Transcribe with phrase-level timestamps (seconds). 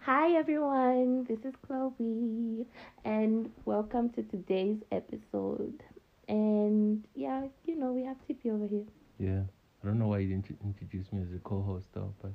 [0.00, 2.66] Hi everyone, this is Chloe,
[3.04, 5.82] and welcome to today's episode.
[6.28, 8.84] And yeah, you know, we have Tippy over here.
[9.18, 9.42] Yeah.
[9.82, 12.32] I don't know why you didn't introduce me as a co-host though, but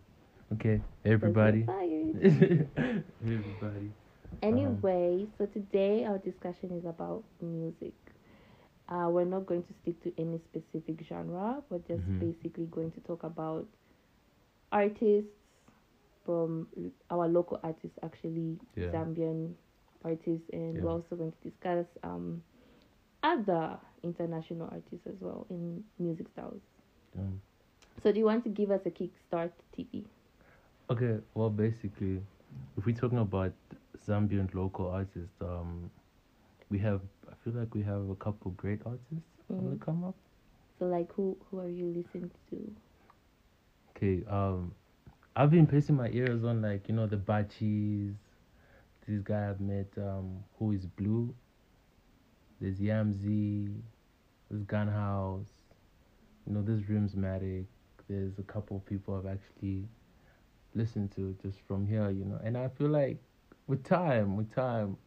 [0.53, 0.81] okay.
[1.05, 1.63] Everybody.
[1.67, 2.13] Hey
[3.23, 3.91] everybody.
[4.41, 7.93] Anyway, so today our discussion is about music.
[8.89, 12.19] Uh, we're not going to stick to any specific genre, we're just Mhm.
[12.19, 13.65] basically going to talk about
[14.71, 15.31] artists
[16.25, 16.67] from
[17.09, 18.87] our local artists, actually, Yeah.
[18.91, 19.53] Zambian
[20.03, 20.81] artists, and Yeah.
[20.81, 22.43] we're also going to discuss um,
[23.23, 26.61] other international artists as well in music styles.
[27.17, 27.41] Um,
[28.03, 30.05] So, do you want to give us a kickstart, TP?
[30.89, 32.21] okay, well basically
[32.77, 33.53] if we're talking about
[34.05, 35.89] Zambian local artists, um
[36.69, 40.15] we have I feel like we have a couple great artists on the come up.
[40.79, 42.75] So, like, who who are you listening to?
[43.95, 44.73] Okay, um
[45.37, 48.13] I've been placing my ears on like, you know, the Bachis.
[49.05, 51.33] This guy I've met, um, who is blue.
[52.61, 53.75] There's Yamzi,
[54.49, 55.45] there's Gunhouse,
[56.47, 57.65] you know, there's Rimzmatic,
[58.07, 59.83] there's a couple of people I've actually
[60.73, 62.39] listened to just from here, you know.
[62.43, 63.17] And I feel like
[63.67, 64.97] with time, with time,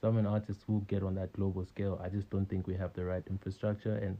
[0.00, 2.00] some artists will get on that global scale.
[2.02, 4.18] I just don't think we have the right infrastructure and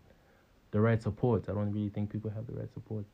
[0.70, 1.48] the right support.
[1.48, 3.04] I don't really think people have the right support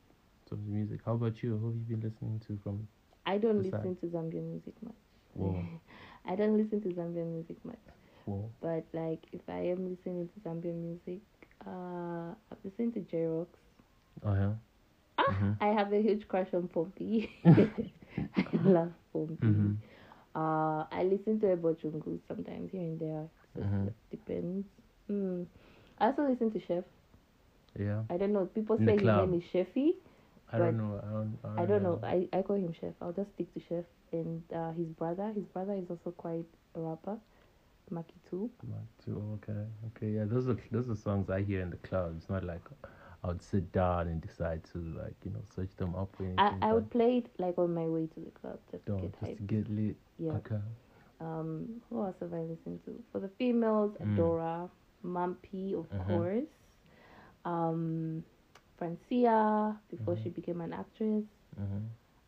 [0.52, 1.00] to the music.
[1.06, 1.56] How about you?
[1.58, 2.88] Who have you been listening to from
[3.26, 4.94] I don't listen to Zambian music much.
[5.34, 5.64] Whoa,
[6.26, 7.78] I don't listen to Zambian music much.
[8.26, 8.50] whoa.
[8.60, 11.20] But like if I am listening to Zambian music,
[11.66, 13.48] uh I've listened to Jay Rox.
[14.24, 14.54] Oh yeah.
[15.18, 15.56] Ah, Mhm.
[15.60, 17.28] I have a huge crush on Pompi.
[18.36, 19.72] I love Pompi.
[19.72, 19.76] Mhm.
[20.34, 23.28] Uh I listen to Ebochungu sometimes here and there.
[23.54, 23.88] So Mhm.
[23.88, 24.66] it depends.
[25.10, 25.46] Mm.
[25.98, 26.84] I also listen to Chef.
[27.78, 28.02] Yeah.
[28.10, 28.46] I don't know.
[28.46, 29.96] People In say his name is Chefy.
[30.52, 31.00] I don't know.
[31.02, 31.38] I don't.
[31.44, 31.98] I don't, I don't know.
[32.02, 32.94] I, I call him Chef.
[33.00, 33.84] I'll just stick to Chef.
[34.12, 37.18] And uh, his brother, his brother is also quite a rapper,
[37.90, 38.50] Macky 2.
[38.68, 39.58] Not too okay.
[39.96, 40.10] Okay.
[40.12, 40.24] Yeah.
[40.24, 42.14] Those are those are songs I hear in the club.
[42.16, 42.60] It's not like
[43.24, 46.58] I would sit down and decide to like you know search them up or anything.
[46.62, 49.20] I, I would play it like on my way to the club just to get
[49.20, 49.96] just to get lit.
[50.18, 50.32] Yeah.
[50.32, 50.60] Okay.
[51.20, 53.02] Um, who else have I listened to?
[53.12, 54.16] For the females, Mm.
[54.16, 54.68] Adora,
[55.04, 56.06] Mampi, of Mhm.
[56.08, 56.44] course.
[57.44, 58.24] Um,
[58.82, 60.22] Francia before Mhm.
[60.22, 61.24] she became an actress.
[61.60, 61.86] Mm-hmm.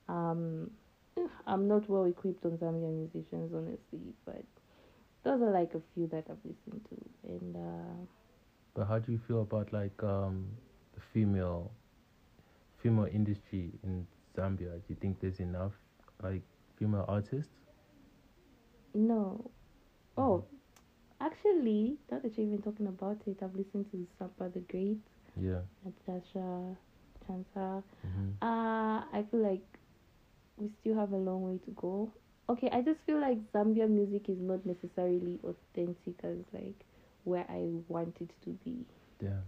[0.09, 0.70] Um,
[1.16, 4.44] eh, I'm not well equipped on Zambian musicians, honestly, but
[5.25, 7.28] those are like a few that I've listened to.
[7.28, 8.06] And uh,
[8.75, 10.59] But how do you feel about like um
[10.94, 11.72] the female
[12.78, 14.06] female industry in
[14.37, 14.78] Zambia?
[14.78, 15.72] Do you think there's enough
[16.22, 16.43] like
[16.76, 17.54] female artists?
[18.94, 19.50] no,
[20.16, 20.44] oh,
[21.20, 25.00] actually, now that you're even talking about it, I've listened to Sampa the Great,
[25.40, 25.60] Yeah.
[25.84, 26.76] Natasha,
[27.26, 27.82] Chansa.
[28.06, 28.30] Mm-hmm.
[28.42, 29.64] Uh, I feel like
[30.56, 32.10] we still have a long way to go.
[32.48, 36.78] Okay, I just feel like Zambian music is not necessarily authentic as like
[37.24, 38.84] where I want it to be.
[39.20, 39.40] Yeah.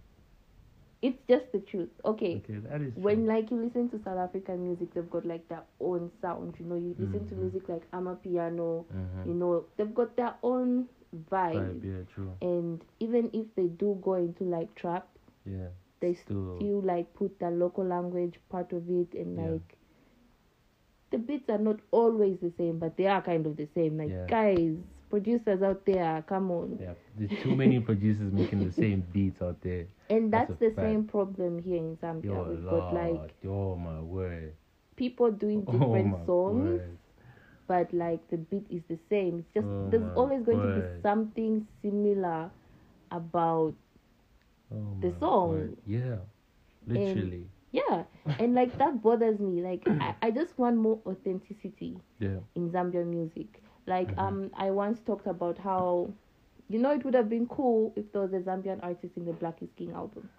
[1.03, 1.89] It's just the truth.
[2.03, 2.41] Okay.
[2.43, 5.61] Okay, that is When like you listen to South African music, they've got like their
[5.79, 6.55] own sound.
[6.59, 7.37] You know, you listen to Mhm.
[7.41, 8.83] music like Amapiano.
[8.91, 9.27] Mhm.
[9.27, 10.89] You know, they've got their own
[11.29, 11.53] vibe.
[11.55, 12.31] Vibe, yeah, true.
[12.41, 15.07] And even if they do go into like trap,
[15.47, 15.69] Yeah.
[15.99, 19.51] they Still, still like put the local language part of it and Yeah.
[19.51, 19.77] like
[21.11, 24.09] the beats are not always the same but they are kind of the same like
[24.09, 24.27] Yeah.
[24.27, 24.75] guys
[25.09, 26.93] producers out there come on yeah.
[27.17, 29.87] There's too many producers making the same beats out there.
[30.09, 33.75] and That's that's, the same problem here in zambia Yo, we've Lord, got like oh
[33.75, 34.53] my word.
[34.95, 36.97] people doing Oh different my songs word.
[37.67, 40.83] but like the beat is the same it's just Oh there's always going to be
[41.01, 42.51] something similar
[43.11, 43.73] about
[44.71, 45.49] Oh the song.
[45.49, 45.77] word.
[45.85, 46.17] Yeah.
[46.87, 47.47] Literally.
[47.71, 48.03] yeah
[48.39, 52.39] and like that bothers me like I, I just want more authenticity yeah.
[52.55, 53.61] in Zambian music.
[53.85, 54.19] Like Mhm.
[54.19, 56.09] um, I once talked about how,
[56.69, 59.33] you know, it would have been cool if there was a Zambian artist in the
[59.33, 60.29] Black is King album.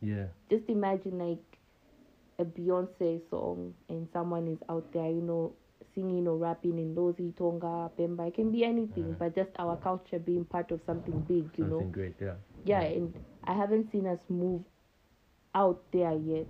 [0.00, 0.26] Yeah.
[0.50, 1.58] Just imagine like
[2.38, 5.52] a Beyonce song and someone is out there, you know,
[5.94, 8.28] singing or rapping in Lozi, Tonga, Bemba.
[8.28, 9.18] It can be anything, Mhm.
[9.18, 11.78] but just our culture being part of something big, you Something know.
[11.78, 12.14] Something great.
[12.20, 12.34] Yeah.
[12.64, 13.14] Yeah, and
[13.46, 14.62] I haven't seen us move
[15.54, 16.46] out there yet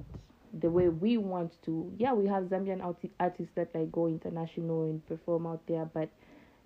[0.61, 1.93] the way we want to.
[1.99, 6.09] Yeah, we have Zambian arti- artists that like go international and perform out there, but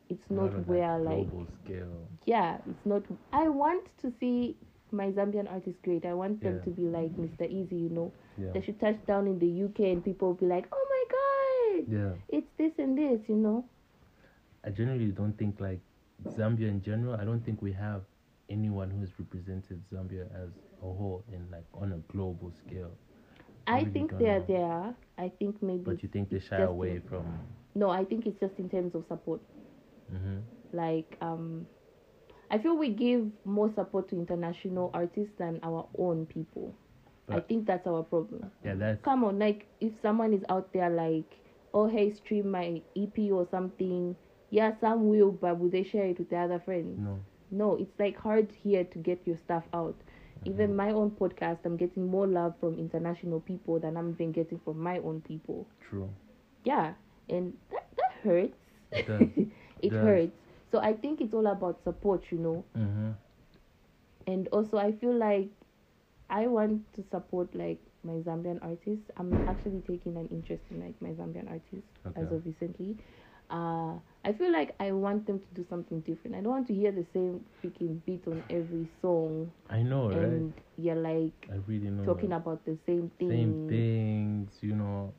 [0.09, 2.07] it's not that where like global scale.
[2.25, 3.03] yeah, it's not.
[3.33, 4.57] I want to see
[4.93, 6.05] my Zambian artists great.
[6.05, 6.65] I want them Yeah.
[6.65, 7.43] to be like Mr.
[7.49, 8.13] Eazi, you know.
[8.39, 8.51] Yeah.
[8.53, 11.93] They should touch down in the UK and people will be like, oh my god,
[11.93, 12.13] Yeah.
[12.29, 13.65] it's this and this, you know.
[14.65, 15.81] I generally don't think like
[16.29, 17.15] Zambia in general.
[17.15, 18.03] I don't think we have
[18.51, 20.51] anyone who has represented Zambia as
[20.83, 22.91] a whole in like on a global scale.
[23.67, 24.45] I really think they're know.
[24.49, 24.95] there.
[25.19, 27.25] I think maybe But you think they shy away a- from
[27.75, 29.41] no, I think it's just in terms of support.
[30.13, 30.39] Mm-hmm.
[30.73, 31.67] Like um,
[32.51, 36.75] I feel we give more support to international artists than our own people.
[37.29, 38.51] I think that's our problem.
[38.65, 41.33] Yeah, that's Come on, like if someone is out there like,
[41.73, 44.17] oh hey, stream my EP or something.
[44.51, 46.99] Yeah, some will, but will they share it with their other friends?
[46.99, 47.21] no.
[47.51, 49.97] No, it's like hard here to get your stuff out.
[50.47, 54.59] Even my own podcast, I'm getting more love from international people than I'm even getting
[54.65, 55.67] from my own people.
[55.89, 56.09] True.
[56.65, 56.95] Yeah,
[57.29, 58.57] and that, that hurts.
[58.91, 59.23] It does.
[59.83, 60.03] it does.
[60.03, 60.33] hurts.
[60.73, 62.65] So I think it's all about support, you know.
[62.77, 63.11] Mm-hmm.
[64.27, 65.51] And also, I feel like
[66.31, 69.11] I want to support like my Zambian artists.
[69.17, 72.97] I'm actually taking an interest in like my Zambian artists as of recently.
[73.51, 76.37] Uh, I feel like I want them to do something different.
[76.37, 80.19] I don't want to hear the same freaking beat on every song, I know, right?
[80.19, 82.05] and you're like I really know.
[82.05, 82.37] talking right?
[82.37, 83.31] about the same thing.
[83.31, 84.51] same things.
[84.61, 85.13] You know,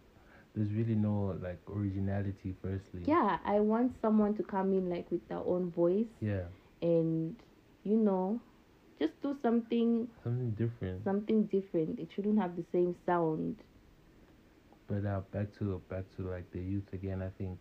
[0.56, 2.56] there's really no like originality.
[2.62, 3.02] Firstly.
[3.06, 6.46] Yeah, I want someone to come in like with their own voice Yeah.
[6.82, 7.36] and
[7.84, 8.40] you know,
[9.00, 11.04] just do something Something different.
[11.04, 12.00] something different.
[12.00, 13.58] It shouldn't have the same sound.
[14.88, 17.22] But uh, back to back to like the youth again.
[17.22, 17.58] I think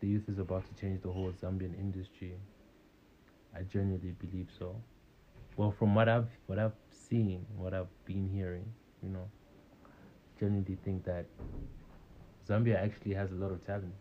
[0.00, 2.38] the youth is about to change the whole Zambian industry.
[3.54, 4.76] I genuinely believe so.
[5.56, 9.28] Well, from what I've what I've seen, what I've been hearing, you know,
[10.38, 11.26] genuinely think that
[12.46, 13.94] Zambia actually has a lot of talent.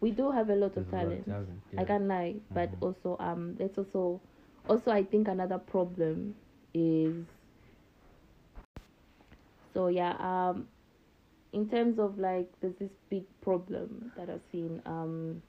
[0.00, 1.12] We do have a lot There's of a lot talent.
[1.12, 1.62] of talent.
[1.78, 2.80] I can't lie, but Mhm.
[2.80, 4.20] also um, there's also
[4.68, 6.34] also I think another problem
[6.74, 7.26] is
[9.72, 10.66] so yeah um,
[11.52, 15.42] in terms of like there's this big problem that I've seen um,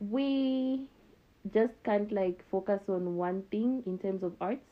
[0.00, 0.86] we
[1.52, 4.68] just can't like focus on one thing in terms of arts.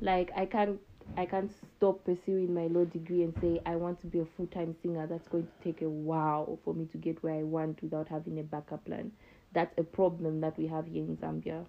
[0.00, 0.80] Like I can't
[1.16, 4.46] I can't stop pursuing my law degree and say I want to be a full
[4.46, 5.06] time singer.
[5.06, 8.38] That's going to take a while for me to get where I want without having
[8.38, 9.12] a backup plan.
[9.52, 11.66] That's a problem that we have here in Zambia.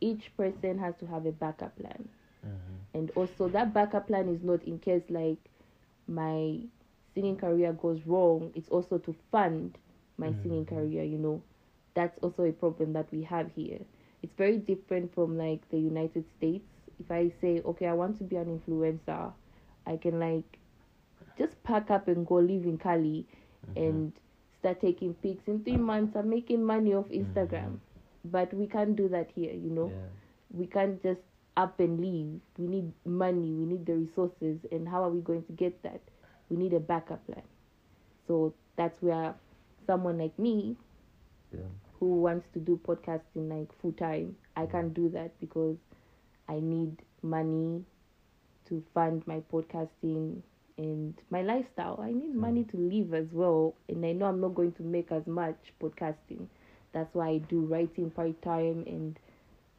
[0.00, 2.08] Each person has to have a backup plan.
[2.44, 2.86] Mhm.
[2.94, 5.38] And also that backup plan is not in case like
[6.06, 6.60] my
[7.14, 9.78] singing career goes wrong, it's also to fund
[10.18, 10.66] my singing Mhm.
[10.66, 11.42] career, you know.
[11.94, 13.80] That's also a problem that we have here.
[14.22, 16.66] It's very different from like the United States.
[16.98, 19.32] If I say, okay, I want to be an influencer,
[19.86, 20.58] I can like
[21.36, 23.26] just pack up and go live in Cali
[23.66, 23.76] Mhm.
[23.76, 24.12] and
[24.58, 25.48] start taking pics.
[25.48, 27.78] In three months, I'm making money off Instagram.
[28.24, 30.08] But we can't do that here, you know Yeah.
[30.52, 31.20] we can't just
[31.56, 32.40] up and leave.
[32.58, 36.00] We need money, we need the resources, and how are we going to get that?
[36.48, 37.42] We need a backup plan.
[38.26, 39.34] So that's where
[39.86, 40.76] someone like me
[41.52, 41.60] Yeah.
[42.00, 44.72] who wants to do podcasting like full time, I mm-hmm.
[44.72, 45.76] can't do that because
[46.48, 47.84] I need money
[48.66, 50.42] to fund my podcasting
[50.76, 52.00] and my lifestyle.
[52.02, 52.70] I need money mm.
[52.70, 56.46] to live as well, and I know I'm not going to make as much podcasting.
[56.92, 59.18] That's why I do writing part time and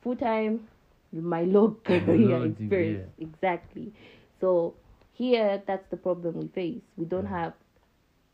[0.02, 0.68] full time.
[1.16, 3.94] My law career law is first, exactly.
[4.40, 4.76] So
[5.14, 6.84] here, that's the problem we face.
[6.98, 7.30] We don't Yeah.
[7.30, 7.54] have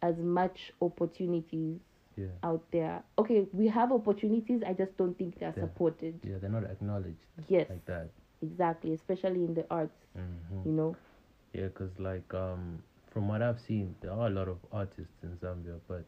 [0.02, 1.80] as much opportunities
[2.16, 2.28] Yeah.
[2.44, 3.04] out there.
[3.18, 4.64] Okay, we have opportunities.
[4.66, 6.20] I just don't think they're supported.
[6.24, 6.38] Yeah.
[6.40, 8.10] They're not acknowledged Yes, like that.
[8.42, 8.94] exactly.
[8.94, 10.96] Especially in the arts, hmm you know.
[11.54, 12.82] Yeah, cause like um,
[13.12, 16.06] from what I've seen, there are a lot of artists in Zambia, but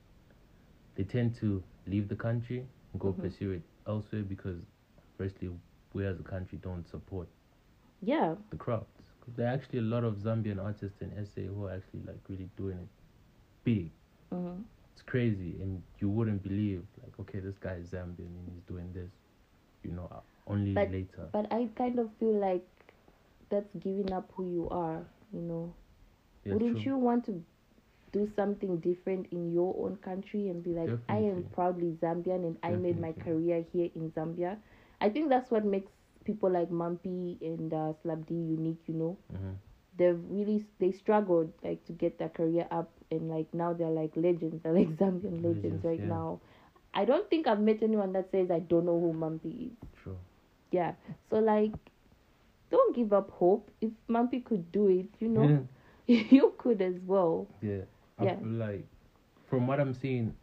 [0.96, 3.22] they tend to leave the country and go Mhm.
[3.22, 4.62] pursue it elsewhere because,
[5.18, 5.50] firstly,
[5.94, 7.28] we as a country don't support
[8.02, 9.02] Yeah, the crafts.
[9.22, 12.20] 'Cause there are actually a lot of Zambian artists in SA who are actually like
[12.28, 12.88] really doing it
[13.64, 13.92] big.
[14.30, 14.62] hmm
[14.94, 18.92] It's crazy, and you wouldn't believe like, okay, this guy is Zambian and he's doing
[18.94, 19.12] this,
[19.84, 21.30] you know, uh, only But- later.
[21.32, 22.68] but I kind of feel like
[23.50, 25.06] that's giving up who you are.
[25.34, 25.74] You know,
[26.46, 26.92] Yeah, wouldn't true.
[26.94, 27.44] you want to
[28.12, 32.58] do something different in your own country and be like, I am proudly Zambian and
[32.62, 34.58] I made my career here in Zambia.
[35.04, 35.92] I think that's what makes
[36.26, 38.82] people like Mumpy and uh, Slapdee unique.
[38.88, 39.18] You know.
[39.34, 39.56] Mhm.
[39.98, 44.16] they've really they struggled like to get their career up and like now they're like
[44.16, 46.14] legends they're like zambian legends, Legends, right yeah.
[46.14, 46.40] now
[47.02, 50.18] i don't think i've met anyone that says i don't know who Mumpy is True.
[50.72, 50.94] yeah
[51.30, 51.74] so like
[52.72, 55.68] don't give up hope if Mumpy could do it you know
[56.08, 57.86] you could as well Yeah.
[58.22, 58.38] Yeah.
[58.42, 58.86] like
[59.50, 60.34] from what I'm seeing,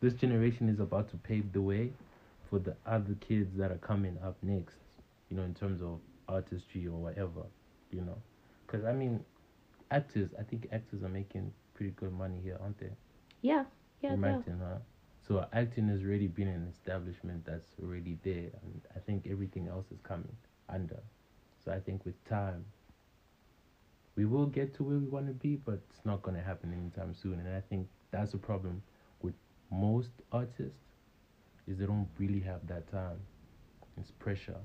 [0.00, 1.90] this generation is about to pave the way
[2.50, 4.76] for the other kids that are coming up next,
[5.30, 7.44] you know, in terms of artistry or whatever,
[7.90, 8.18] you know.
[8.66, 9.24] Because, I mean,
[9.90, 12.92] actors, I think actors are making pretty good money here, aren't they?
[13.42, 13.64] yeah
[14.00, 14.78] yeah From yeah acting, huh?
[15.20, 19.90] So acting has already been an establishment that's already there, and I think everything else
[19.90, 20.36] is coming
[20.68, 21.00] under.
[21.64, 22.66] So I think with time,
[24.16, 26.72] we will get to where we want to be, but it's not going to happen
[26.72, 27.40] anytime soon.
[27.40, 28.82] And I think that's the problem
[29.22, 29.34] with
[29.70, 30.89] most artists
[31.70, 33.18] is they don't really have that time.
[33.98, 34.58] It's pressure.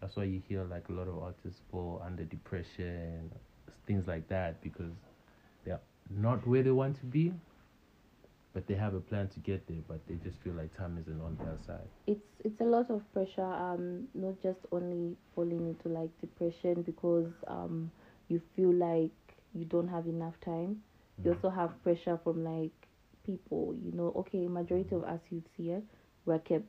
[0.00, 3.30] That's why you hear like a lot of artists fall under depression,
[3.86, 4.92] things like that, because
[5.64, 7.32] they're not where they want to be,
[8.54, 11.20] but they have a plan to get there, but they just feel like time isn't
[11.20, 11.88] on their side.
[12.06, 17.30] it's it's a lot of pressure um not just only falling into like depression because
[17.46, 17.90] um
[18.28, 19.12] you feel like
[19.54, 20.80] you don't have enough time
[21.24, 21.34] you Mm.
[21.34, 22.81] also have pressure from like
[23.24, 25.82] people you know okay majority of us youths here
[26.26, 26.66] we're kept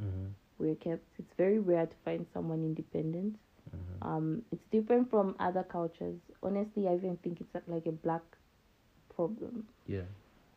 [0.00, 0.28] Mm-hmm.
[0.58, 3.36] we're kept it's very rare to find someone independent
[3.74, 4.02] Mm-hmm.
[4.02, 8.22] um it's different from other cultures honestly i even think it's like a black
[9.14, 10.04] problem Yeah.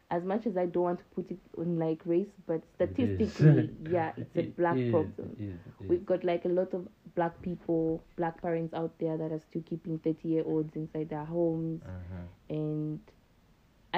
[0.10, 3.26] as much as i don't want to put it on like race but It is.
[3.26, 6.50] statistically yeah it's a It black is, problem it is, it we've got like a
[6.50, 10.76] lot of black people black parents out there that are still keeping 30 year olds
[10.76, 12.28] inside their homes Uh-huh.
[12.50, 13.00] and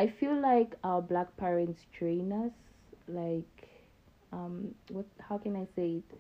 [0.02, 2.56] i feel like our black parents train us
[3.20, 3.68] like
[4.38, 4.56] um
[4.98, 6.18] what how can i say it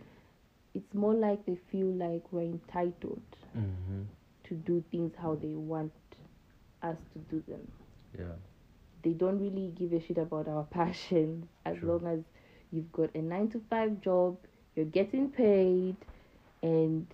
[0.80, 3.22] it's more like they feel like we're entitled
[3.58, 4.02] Mm-hmm.
[4.48, 5.94] to do things how they want
[6.90, 7.64] us to do them
[8.20, 8.36] Yeah.
[9.04, 11.90] they don't really give a shit about our passions as True.
[11.94, 12.20] long as
[12.72, 14.38] you've got a nine to five job,
[14.76, 15.96] you're getting paid,
[16.62, 17.08] and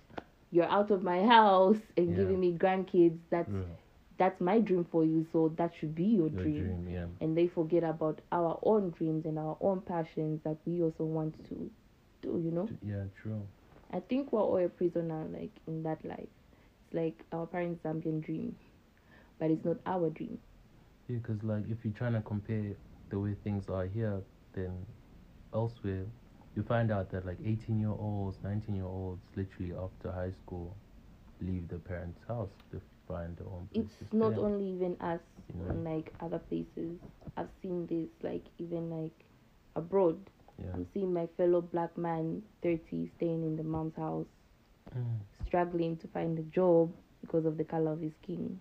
[0.50, 2.16] you're out of my house and Yeah.
[2.20, 3.18] giving me grandkids.
[3.30, 3.76] That's Yeah.
[4.18, 5.26] That's my dream for you.
[5.32, 6.54] So that should be your, Your dream.
[6.56, 7.06] dream, yeah.
[7.20, 11.42] And they forget about our own dreams and our own passions that we also want
[11.48, 11.70] to
[12.22, 12.38] do.
[12.38, 13.46] You know, Yeah, true.
[13.90, 16.28] I think we're all a prisoner like in that life.
[16.84, 18.56] It's like our parents' Zambian dream,
[19.38, 20.38] but it's not our dream.
[21.08, 22.74] Yeah, because like if you're trying to compare
[23.10, 24.22] the way things are here,
[24.54, 24.86] then
[25.52, 26.06] elsewhere,
[26.56, 30.76] you find out that like 18 year olds, 19 year olds, literally after high school,
[31.40, 35.20] leave their parents' house to find their own place it's not only even us
[35.54, 35.76] You know?
[35.84, 36.98] like other places
[37.36, 39.24] i've seen this like even like
[39.74, 40.72] abroad Yeah.
[40.74, 44.26] i'm seeing my fellow black man 30 staying in the mom's house
[44.96, 45.20] Mm.
[45.46, 48.60] struggling to find a job because of the color of his skin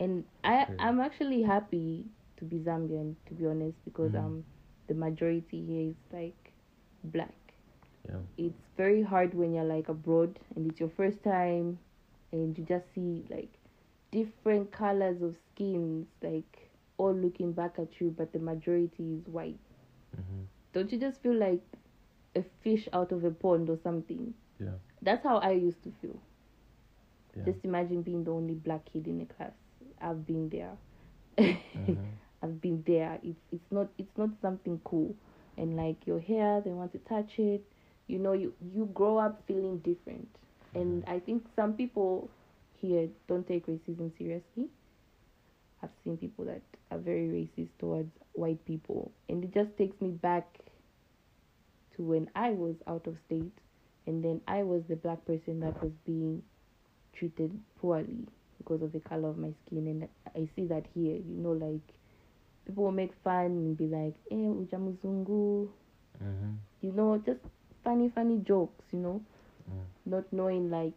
[0.00, 0.78] and i Okay.
[0.78, 2.04] i'm actually happy
[2.36, 4.16] to be zambian to be honest because Mhm.
[4.16, 4.44] um
[4.88, 6.52] the majority here is like
[7.04, 7.34] black
[8.08, 8.20] Yeah.
[8.36, 11.78] it's very hard when you're like abroad and it's your first time
[12.32, 13.52] and you just see like
[14.10, 19.58] different colors of skins like all looking back at you but the majority is white
[20.16, 21.62] hmm don't you just feel like
[22.36, 24.78] a fish out of a pond or something Yeah.
[25.02, 26.20] that's how i used to feel
[27.36, 27.44] Yeah.
[27.44, 29.52] just imagine being the only black kid in a class
[30.00, 30.76] i've been there
[31.74, 32.18] Mhm.
[32.42, 33.18] I've been there.
[33.22, 35.14] It's it's not it's not something cool.
[35.56, 37.64] And like your hair, they want to touch it.
[38.06, 40.28] You know, you you grow up feeling different.
[40.74, 42.30] And I think some people
[42.80, 44.68] here don't take racism seriously.
[45.82, 50.10] I've seen people that are very racist towards white people, and it just takes me
[50.10, 50.46] back
[51.96, 53.56] to when I was out of state,
[54.06, 56.42] and then I was the black person that was being
[57.12, 58.26] treated poorly
[58.58, 61.16] because of the color of my skin, and I see that here.
[61.16, 61.94] You know, like
[62.66, 65.68] people will make fun and be like, "Eh, ujamuzungu,"
[66.20, 66.58] Mhm.
[66.80, 67.40] you know, just
[67.84, 68.84] funny, funny jokes.
[68.92, 69.22] You know.
[70.04, 70.92] Not knowing like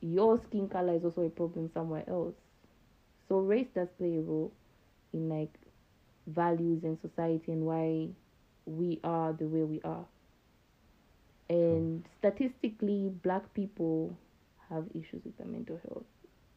[0.00, 2.34] your skin color is also a problem somewhere else.
[3.28, 4.52] So race does play a role
[5.12, 5.52] in like
[6.26, 8.08] values and society and why
[8.66, 10.04] we are the way we are.
[11.48, 14.16] And statistically, black people
[14.70, 16.04] have issues with their mental health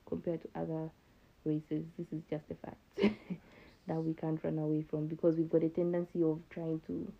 [0.07, 0.89] compared to other
[1.43, 1.83] races.
[1.97, 2.77] This is just a fact
[3.87, 7.11] that we can't run away from because we've got a tendency of trying to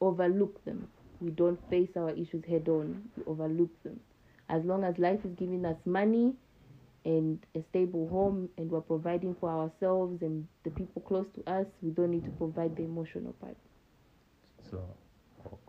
[0.00, 0.88] overlook them.
[1.20, 4.00] We don't face our issues head on, we overlook them.
[4.48, 6.34] As long as life is giving us money
[7.04, 11.66] and a stable home and we're providing for ourselves and the people close to us,
[11.82, 13.56] we don't need to provide the emotional part.
[14.62, 14.82] So,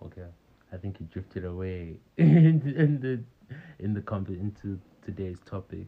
[0.04, 0.26] okay,
[0.72, 3.24] I think you drifted away in the in the
[3.80, 5.88] in the comp- into today's topic.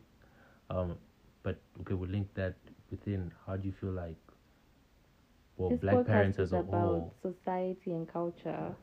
[0.69, 0.95] Um,
[1.43, 2.55] but okay, we'll link that
[2.91, 3.31] within.
[3.45, 4.17] How do you feel like?
[5.57, 7.13] Well, this black parents as a about whole.
[7.21, 8.75] society and culture,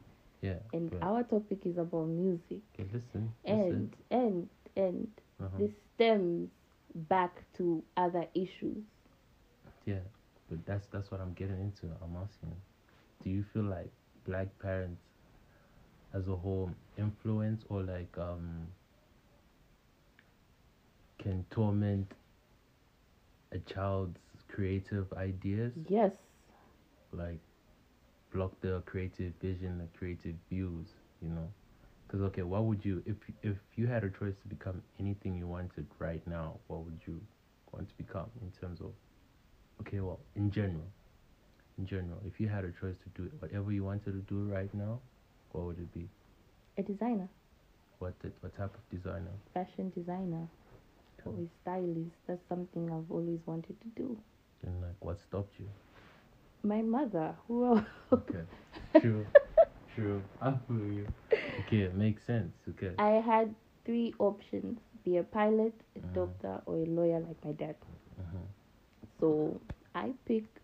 [0.45, 0.61] Yeah.
[0.73, 2.63] and our topic is about music.
[2.75, 3.33] Okay, listen.
[3.45, 3.91] And listen.
[4.11, 5.09] and and
[5.41, 5.59] Uh-huh.
[5.59, 6.51] this stems
[6.95, 8.85] back to other issues.
[9.87, 10.01] Yeah,
[10.51, 11.87] but that's that's what I'm getting into.
[12.03, 12.57] I'm asking,
[13.23, 13.91] do you feel like
[14.27, 15.03] black parents,
[16.15, 18.69] as a whole, influence or like um
[21.19, 22.15] can torment
[23.53, 26.17] a child's creative ideas, Yes,
[27.13, 27.41] like
[28.35, 30.89] block their creative vision, the creative views,
[31.23, 31.49] you know?
[32.07, 35.47] Because okay, what would you if if you had a choice to become anything you
[35.49, 36.59] wanted right now?
[36.69, 37.21] What would you
[37.73, 38.93] want to become in terms of
[39.83, 40.87] okay, well, in general,
[41.79, 44.73] in general, if you had a choice to do whatever you wanted to do right
[44.75, 45.01] now,
[45.53, 46.09] what would it be?
[46.79, 47.29] A designer,
[47.99, 49.33] What the, what type of designer?
[49.55, 50.49] fashion designer,
[51.25, 52.17] or a stylist.
[52.27, 54.17] That's something I've always wanted to do.
[54.67, 55.69] And like, what stopped you?
[56.65, 57.85] My mother, who else?
[58.13, 58.45] Okay,
[59.01, 59.27] true,
[59.95, 60.23] true.
[60.41, 61.07] I feel you.
[61.61, 62.55] Okay, it makes sense.
[62.71, 62.93] Okay.
[62.99, 63.55] I had
[63.85, 66.15] three options: be a pilot, a Mhm.
[66.15, 67.77] doctor, or a lawyer like my dad.
[68.19, 68.47] Mhm,
[69.21, 69.61] So
[69.95, 70.59] I picked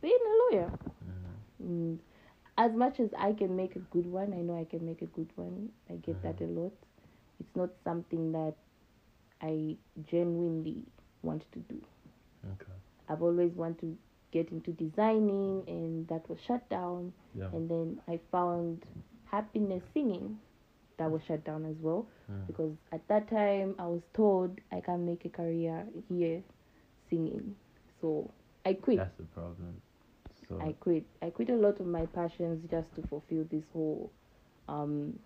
[0.00, 0.70] being a lawyer.
[1.04, 1.98] mhm, Mm.
[2.56, 5.06] As much as I can make a good one, I know I can make a
[5.06, 5.70] good one.
[5.90, 6.72] I get that a lot.
[7.40, 8.54] It's not something that
[9.40, 9.76] I
[10.10, 10.84] genuinely
[11.22, 11.82] want to do.
[12.44, 12.72] Okay.
[13.08, 13.96] I've always wanted to
[14.32, 17.12] get into designing, and that was shut down.
[17.34, 17.48] Yeah.
[17.52, 18.84] And then I found
[19.30, 20.38] happiness singing,
[21.00, 22.06] that was shut down as well.
[22.30, 22.46] Mm.
[22.46, 26.42] Because at that time, I was told I can't make a career here
[27.08, 27.56] singing.
[28.00, 28.30] So
[28.64, 28.98] I quit.
[28.98, 29.80] That's the problem.
[30.48, 31.04] So I quit.
[31.22, 34.12] I quit a lot of my passions just to fulfill this whole
[34.68, 35.18] um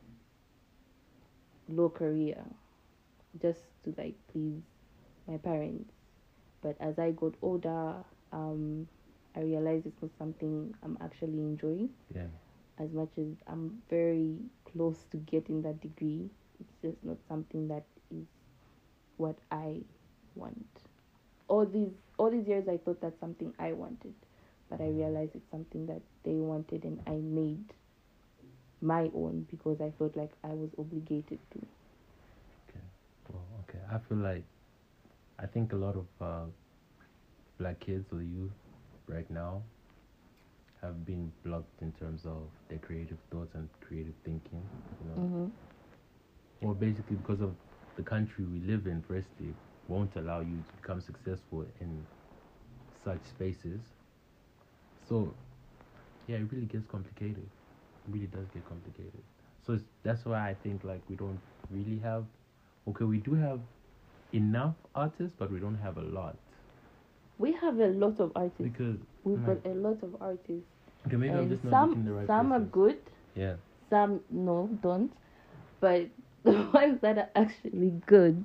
[1.68, 2.42] law career.
[3.42, 4.62] Just to like please
[5.26, 5.90] my parents.
[6.62, 7.96] But as I got older,
[8.34, 8.88] um
[9.36, 11.90] I realized it's not something I'm actually enjoying.
[12.14, 12.28] yeah.
[12.78, 14.38] As much as I'm very
[14.72, 18.26] close to getting that degree, it's just not something that is
[19.16, 19.82] what I
[20.36, 20.66] want.
[21.48, 24.14] All these all these years I thought that's something I wanted
[24.70, 27.74] but I realized it's something that they wanted and I made
[28.82, 31.66] my own because I felt like I was obligated to.
[32.68, 32.84] Okay.
[33.28, 33.80] Well, okay.
[33.90, 34.44] I feel like
[35.38, 36.46] I think a lot of uh,
[37.58, 38.52] black kids or youth
[39.06, 39.62] right now
[40.80, 44.68] have been blocked in terms of their creative thoughts and creative thinking.
[45.00, 45.46] You know, Mm-hmm.
[46.60, 47.56] well, basically because of
[47.96, 49.02] the country we live in.
[49.02, 49.56] Firstly,
[49.86, 52.06] won't allow you to become successful in
[53.02, 53.82] such spaces.
[55.02, 55.34] So,
[56.26, 57.48] yeah, it really gets complicated.
[58.06, 59.22] It really does get complicated.
[59.62, 62.24] So it's, that's why I think like we don't really have.
[62.88, 63.60] Okay, we do have
[64.32, 66.36] enough artists, but we don't have a lot
[67.38, 68.60] We have a lot of artists.
[68.62, 70.68] because We've like, got a lot of artists.
[71.06, 72.98] okay, maybe I'm and just not some looking the right some are good,
[73.34, 73.54] Yeah.
[73.90, 75.12] some no, don't.
[75.80, 76.08] But
[76.44, 78.44] the ones that are actually good,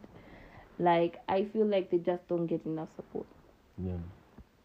[0.80, 3.28] like I feel like they just don't get enough support.
[3.82, 3.98] Yeah.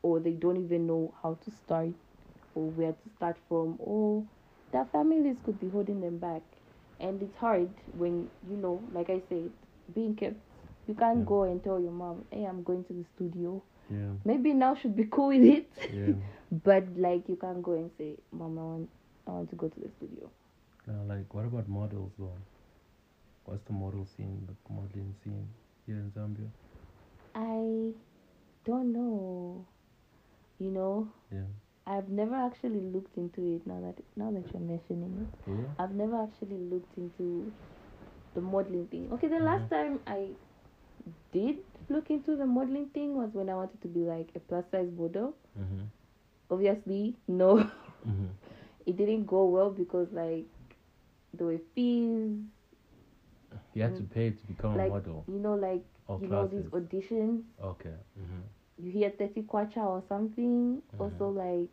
[0.02, 1.94] or they don't even know how to start
[2.54, 4.24] or where to start from or
[4.72, 6.42] their families could be holding them back
[7.00, 9.50] and it's hard when you know like i said
[9.94, 10.36] being kept
[10.86, 11.24] you can't Yeah.
[11.26, 14.12] go and tell your mom hey i'm going to the studio Yeah.
[14.24, 16.14] maybe now should be cool with it Yeah.
[16.64, 18.88] but like you can't go and say mom i want
[19.26, 20.30] i want to go to the studio
[21.06, 22.36] like, what about models though?
[23.46, 25.48] What's the model scene, the modeling scene
[25.86, 26.48] here in Zambia?
[27.34, 27.92] i
[28.64, 29.66] don't know
[30.60, 31.48] you know Yeah.
[31.86, 35.50] i've never actually looked into it now that now that you're mentioning it oh, For
[35.52, 35.70] real?
[35.78, 37.52] I've never actually looked into
[38.34, 39.08] the modeling thing.
[39.12, 40.28] Okay, the last time I
[41.32, 41.58] did
[41.90, 44.90] look into the modeling thing was when I wanted to be like a plus size
[44.96, 45.34] model.
[45.58, 45.84] Mm-hmm.
[46.50, 47.58] Obviously, no,
[48.06, 48.26] Mm-hmm.
[48.86, 50.44] it didn't go well because like
[51.32, 52.36] there were fees,
[53.74, 55.24] You had to pay to become like a model.
[55.28, 57.42] you know, like Or you know these auditions.
[57.62, 57.94] Okay.
[58.20, 58.84] Mm-hmm.
[58.84, 60.82] You hear thirty kwacha or something.
[60.98, 61.70] Also, like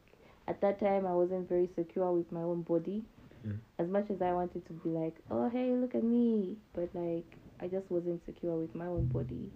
[0.47, 3.03] at that time, I wasn't very secure with my own body.
[3.43, 3.53] Yeah.
[3.79, 7.25] as much as I wanted to be like, oh hey, look at me, but like
[7.59, 9.49] I just wasn't secure with my own body,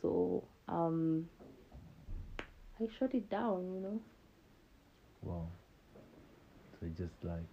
[0.00, 1.28] so um,
[2.80, 4.00] I shut it down, you know.
[5.22, 5.46] Wow.
[6.78, 7.44] So it just like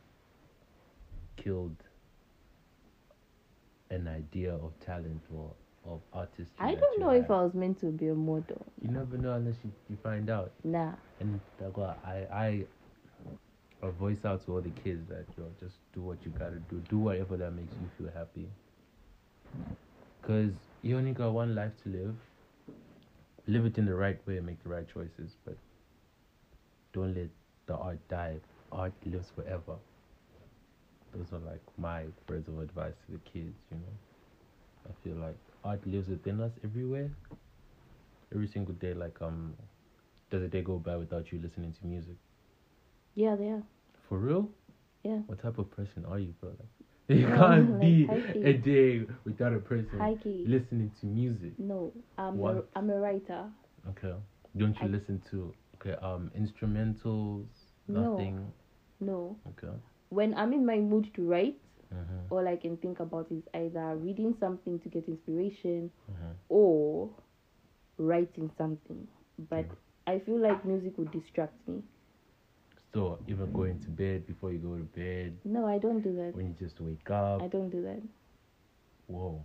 [1.35, 1.75] killed
[3.89, 5.51] an idea of talent or
[5.85, 6.55] of artistry.
[6.59, 7.29] I don't you know if.
[7.31, 8.65] I was meant to be a model.
[8.81, 10.51] You never know unless you, you find out.
[10.63, 12.65] Nah, And I I
[13.81, 16.81] I voice out to all the kids that yo just do what you gotta do.
[16.89, 18.47] Do whatever that makes you feel happy.
[20.21, 22.15] Cause you only got one life to live.
[23.47, 25.57] Live it in the right way and make the right choices, but
[26.93, 27.29] don't let
[27.67, 28.37] the art die.
[28.71, 29.77] Art lives forever.
[31.13, 33.93] Those are like my words of advice to the kids, you know.
[34.89, 37.11] I feel like art lives within us everywhere.
[38.33, 39.55] Every single day, like um
[40.29, 42.15] does a day go by without you listening to music?
[43.15, 43.63] yeah, they are.
[44.07, 44.49] For real?
[45.03, 45.19] Yeah.
[45.27, 46.65] What type of person are you, brother?
[47.09, 48.07] You No, can't be
[48.43, 50.43] a day without a person High key.
[50.45, 51.57] listening to music.
[51.57, 52.63] No, I'm a?
[52.75, 53.45] I'm a writer.
[53.89, 54.13] Okay.
[54.57, 57.45] Don't you I- listen to okay um instrumentals?
[57.87, 58.11] No.
[58.11, 58.51] Nothing.
[58.99, 59.73] No, Okay.
[60.09, 61.57] when I'm in my mood to write,
[61.93, 62.29] Mhm.
[62.31, 66.33] all I can think about is either reading something to get inspiration Mhm.
[66.49, 67.09] or
[67.97, 69.07] writing something.
[69.49, 69.65] But
[70.07, 71.83] I feel like music would distract me.
[72.97, 76.35] So even going to bed before you go to bed, No, I don't do that.
[76.35, 77.43] when you just wake up.
[77.43, 78.01] I don't do that.
[79.05, 79.39] Whoa.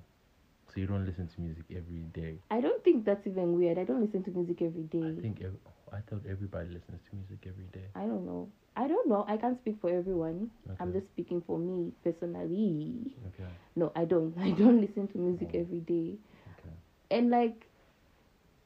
[0.69, 2.39] So you don't listen to music every day.
[2.51, 3.77] I don't think that's even weird.
[3.77, 5.19] I don't listen to music every day.
[5.19, 5.59] I think ev-
[5.93, 7.85] I thought everybody listens to music every day.
[7.95, 8.49] I don't know.
[8.75, 9.27] I don't know.
[9.29, 10.51] I can't speak for everyone.
[10.81, 13.15] I'm just speaking for me personally.
[13.35, 13.51] Okay.
[13.77, 14.35] No, I don't.
[14.41, 15.59] I don't listen to music oh.
[15.59, 16.17] every day.
[16.57, 16.75] Okay.
[17.11, 17.67] And like,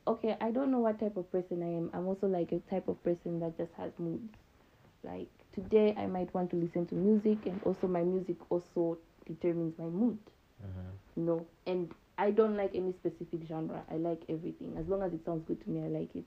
[0.06, 1.90] okay, I don't know what type of person I am.
[1.92, 4.45] I'm also like a type of person that just has moods.
[5.06, 9.78] Like today, I might want to listen to music, and also my music also determines
[9.78, 10.18] my mood.
[10.62, 10.90] Uh-huh.
[11.16, 13.82] No, and I don't like any specific genre.
[13.90, 15.84] I like everything as long as it sounds good to me.
[15.84, 16.24] I like it.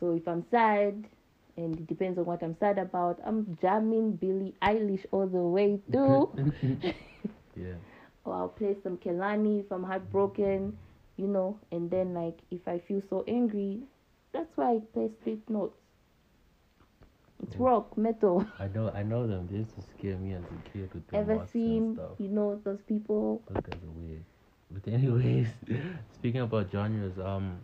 [0.00, 1.04] So if I'm sad,
[1.56, 5.80] and it depends on what I'm sad about, I'm jamming Billie Eilish all the way
[5.90, 6.30] through.
[7.56, 7.74] yeah.
[8.24, 10.76] or I'll play some Kehlani if I'm heartbroken,
[11.16, 11.58] you know.
[11.70, 13.80] And then like if I feel so angry,
[14.32, 15.76] that's why I play street notes.
[17.42, 17.66] It's Yeah.
[17.66, 18.46] rock metal.
[18.58, 18.90] I know.
[18.90, 19.48] I know them.
[19.50, 22.80] They used to scare me as a kid with the Ever seen you know those
[22.82, 23.42] people?
[23.48, 24.24] Those guys are weird.
[24.70, 25.48] But anyways,
[26.14, 27.58] speaking about genres, um,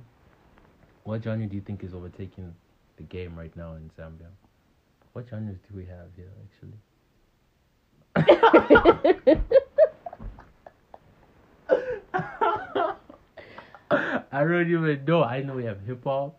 [1.05, 2.55] what genre do you think is overtaking
[2.97, 4.29] the game right now in Zambia?
[5.15, 6.79] What genres do we have here actually?
[14.31, 15.23] I don't even know.
[15.25, 16.39] I know we have hip hop.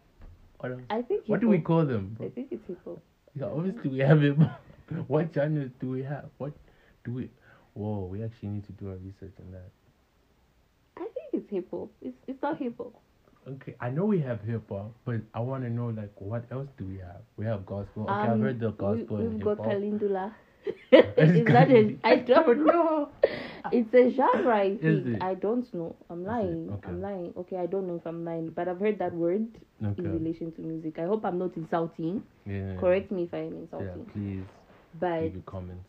[0.60, 0.82] What else?
[0.90, 2.18] I think What do we call them?
[2.22, 3.00] I think it's hip hop.
[3.36, 4.38] Yeah, obviously we have it.
[5.08, 6.26] What genres do we have?
[6.40, 6.52] What
[7.06, 7.30] do we?
[7.76, 9.70] Whoa, we actually need to do our research on that.
[10.98, 11.90] I think it's hip hop.
[12.02, 12.94] It's it's not hip hop.
[13.48, 16.68] Okay, I know we have hip hop, but I want to know like what else
[16.80, 17.22] do we have?
[17.38, 18.04] We have gospel.
[18.04, 19.58] Okay, I've Um, heard the gospel we've hip got.
[19.60, 20.34] Kalindula.
[20.92, 23.10] is that a, I don't know.
[23.72, 24.56] It's a genre.
[24.56, 25.22] I think.
[25.22, 25.96] I don't know.
[26.10, 26.70] I'm lying.
[26.74, 26.88] Okay.
[26.90, 27.34] I'm lying.
[27.38, 29.48] Okay, I don't know if I'm lying, but I've heard that word
[29.84, 30.04] Okay.
[30.04, 31.00] in relation to music.
[31.00, 32.24] I hope I'm not insulting.
[32.46, 32.76] Yeah.
[32.80, 34.06] Correct me if I am insulting.
[34.08, 34.46] Yeah, please
[35.00, 35.86] But leave your comments.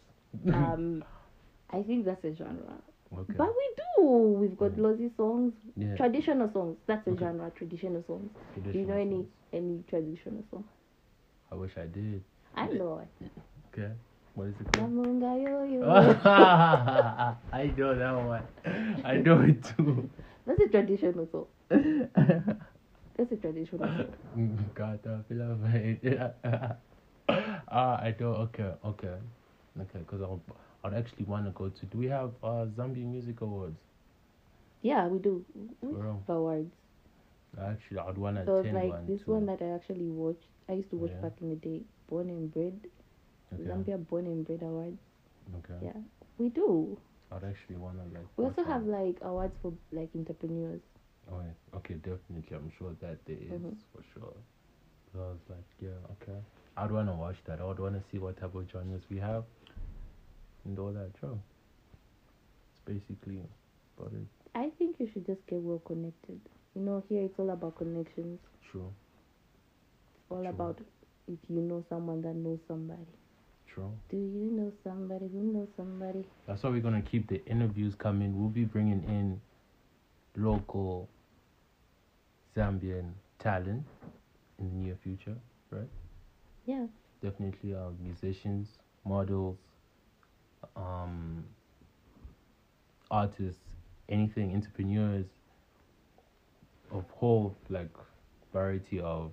[0.54, 1.04] um,
[1.70, 2.74] I think that's a genre.
[3.18, 3.34] okay.
[3.36, 4.02] But we do.
[4.40, 4.82] We've got Yeah.
[4.84, 5.96] lousy songs, yeah.
[5.96, 6.76] traditional songs.
[6.86, 7.20] That's a Okay.
[7.24, 7.50] genre.
[7.56, 8.30] Traditional songs.
[8.54, 9.26] Do you traditional know any songs.
[9.52, 10.64] any traditional song?
[11.50, 12.22] I wish I did.
[12.54, 13.02] I know.
[13.72, 13.90] Okay.
[14.34, 14.90] What is it called?
[14.92, 15.80] Namunga yo yo.
[17.52, 18.42] I know that one.
[19.04, 20.08] I know it too.
[20.46, 21.46] That's a traditional song.
[23.16, 23.36] That's a.
[24.74, 26.76] God, I feel like
[27.68, 28.34] Ah, I don't.
[28.48, 29.14] Okay, okay,
[29.80, 29.98] okay.
[29.98, 30.40] Because I'll,
[30.84, 31.86] I'd actually want to go to.
[31.86, 33.78] Do we have uh Zambia Music Awards?
[34.82, 35.44] Yeah, we do.
[35.82, 36.22] We For real?
[36.26, 36.72] have awards.
[37.60, 39.06] Actually, I'd want to So attend like one.
[39.06, 39.32] this too.
[39.32, 40.46] one that I actually watched.
[40.68, 41.28] I used to watch Yeah.
[41.28, 41.82] back in the day.
[42.08, 42.80] Born and Bred.
[43.52, 43.62] Okay.
[43.64, 44.98] Zambia Born and Bred Awards.
[45.58, 45.86] Okay.
[45.86, 46.00] Yeah,
[46.38, 46.96] we do.
[47.32, 48.26] I'd actually want to like.
[48.36, 50.80] We also have like awards for like entrepreneurs.
[51.30, 51.78] Oh, yeah.
[51.78, 52.56] okay, definitely.
[52.56, 53.76] I'm sure that there is, Mhm.
[53.94, 54.34] for sure.
[55.12, 56.38] So I was like, yeah, okay.
[56.76, 57.60] I'd want to watch that.
[57.60, 59.44] I would want to see what type of genres we have
[60.64, 61.10] and all that.
[61.20, 61.38] Sure.
[62.72, 63.42] It's basically
[63.98, 64.26] about it.
[64.54, 66.40] I think you should just get well connected.
[66.74, 68.40] You know, here it's all about connections.
[68.70, 68.92] True.
[70.16, 70.48] It's all True.
[70.48, 70.80] about
[71.28, 73.06] if you know someone that knows somebody.
[73.72, 73.92] True.
[74.10, 76.24] Do you know somebody who knows somebody?
[76.46, 78.38] That's why we're gonna keep the interviews coming.
[78.38, 79.40] We'll be bringing in
[80.36, 81.08] local
[82.56, 83.84] Zambian talent
[84.58, 85.36] in the near future,
[85.70, 85.88] right?
[86.66, 86.86] Yeah.
[87.22, 88.68] Definitely, uh, musicians,
[89.04, 89.58] models,
[90.74, 91.44] um,
[93.10, 93.76] artists,
[94.08, 95.26] anything, entrepreneurs,
[96.90, 97.90] of whole like
[98.52, 99.32] variety of.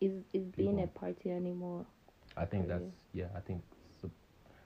[0.00, 1.86] Is is being a party anymore?
[2.36, 3.26] I think that's yeah.
[3.36, 3.62] I think
[4.00, 4.10] so.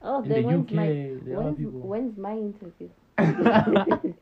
[0.01, 0.85] Oh, in the when's UK, my
[1.25, 1.79] there are when's, people.
[1.81, 2.89] when's my interview?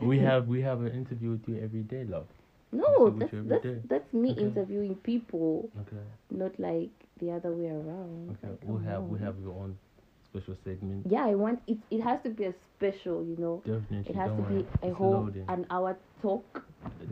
[0.00, 2.26] we have we have an interview with you every day, love.
[2.72, 3.78] No, that's that's, day.
[3.88, 4.42] that's me Okay.
[4.42, 6.02] interviewing people, Okay.
[6.30, 8.36] not like the other way around.
[8.42, 8.54] Okay.
[8.64, 9.24] We'll come have we on.
[9.24, 9.76] have your own
[10.24, 11.06] special segment.
[11.08, 11.78] Yeah, I want it.
[11.90, 13.62] It has to be a special, you know.
[13.64, 14.10] Definitely.
[14.10, 14.62] It has to worry.
[14.82, 15.44] be a whole loading.
[15.48, 16.62] an hour talk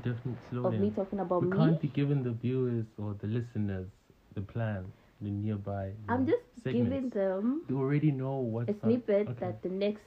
[0.02, 1.56] Definitely of me talking about we me.
[1.56, 3.88] can't be giving the viewers or the listeners
[4.34, 4.84] the plan,
[5.20, 5.86] the nearby.
[5.88, 6.90] you I'm just segments.
[6.90, 9.40] giving them They already know what a snippet Okay.
[9.40, 10.02] that the next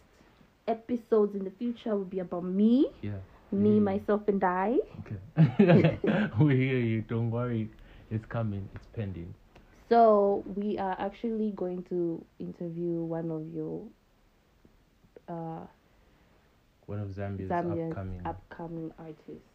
[0.68, 3.20] episodes in the future will be about me, Yeah.
[3.52, 3.84] me, Mm.
[3.84, 4.80] myself, and I.
[5.04, 5.20] Okay.
[6.40, 7.02] we hear you.
[7.02, 7.70] Don't worry.
[8.10, 8.68] It's coming.
[8.76, 9.34] It's pending.
[9.90, 13.84] So we are actually going to interview one of your
[15.28, 15.66] uh,
[16.86, 18.22] One of Zambia's Zambian upcoming.
[18.26, 19.48] upcoming artists.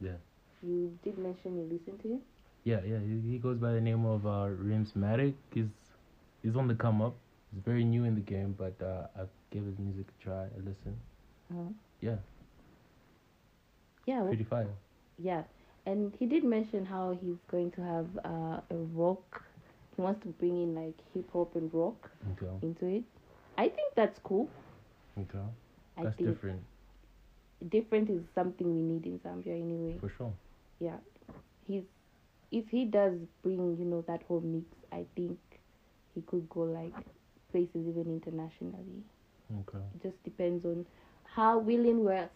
[0.00, 0.16] Yeah.
[0.62, 2.20] You did mention you listen to him.
[2.64, 2.98] Yeah, yeah.
[2.98, 5.34] He, he goes by the name of uh, Rimzmatic.
[5.52, 5.68] He's
[6.42, 7.14] he's on the come up.
[7.52, 10.58] He's very new in the game, but uh, I gave his music a try, a
[10.58, 10.96] listen.
[11.52, 11.70] Uh-huh.
[12.00, 12.16] Yeah,
[14.06, 14.68] Yeah, well, pretty fire.
[15.18, 15.42] yeah.
[15.86, 19.42] and he did mention how he's going to have uh, a rock.
[19.96, 22.50] He wants to bring in like hip hop and rock Okay.
[22.62, 23.04] into it.
[23.56, 24.48] I think that's cool.
[25.18, 25.38] Okay.
[25.96, 26.60] I That's different
[27.68, 29.96] different is something we need in Zambia anyway.
[30.00, 30.32] for sure.
[30.80, 30.96] Yeah,
[31.66, 31.84] he's
[32.54, 35.38] if he does bring you know that whole mix, I think
[36.14, 36.98] he could go like
[37.52, 39.04] places even internationally.
[39.60, 39.84] Okay.
[39.94, 40.86] It just depends on
[41.24, 42.30] how willing we're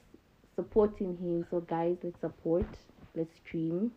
[0.56, 1.46] supporting him.
[1.50, 2.78] So guys, let's support.
[3.14, 3.92] Let's stream.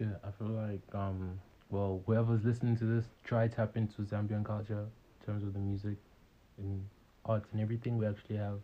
[0.00, 1.40] Yeah, I feel like um
[1.70, 4.86] well whoever's listening to this, try tap into Zambian culture
[5.20, 5.98] in terms of the music
[6.58, 6.88] and
[7.24, 7.98] arts and everything.
[7.98, 8.60] We actually have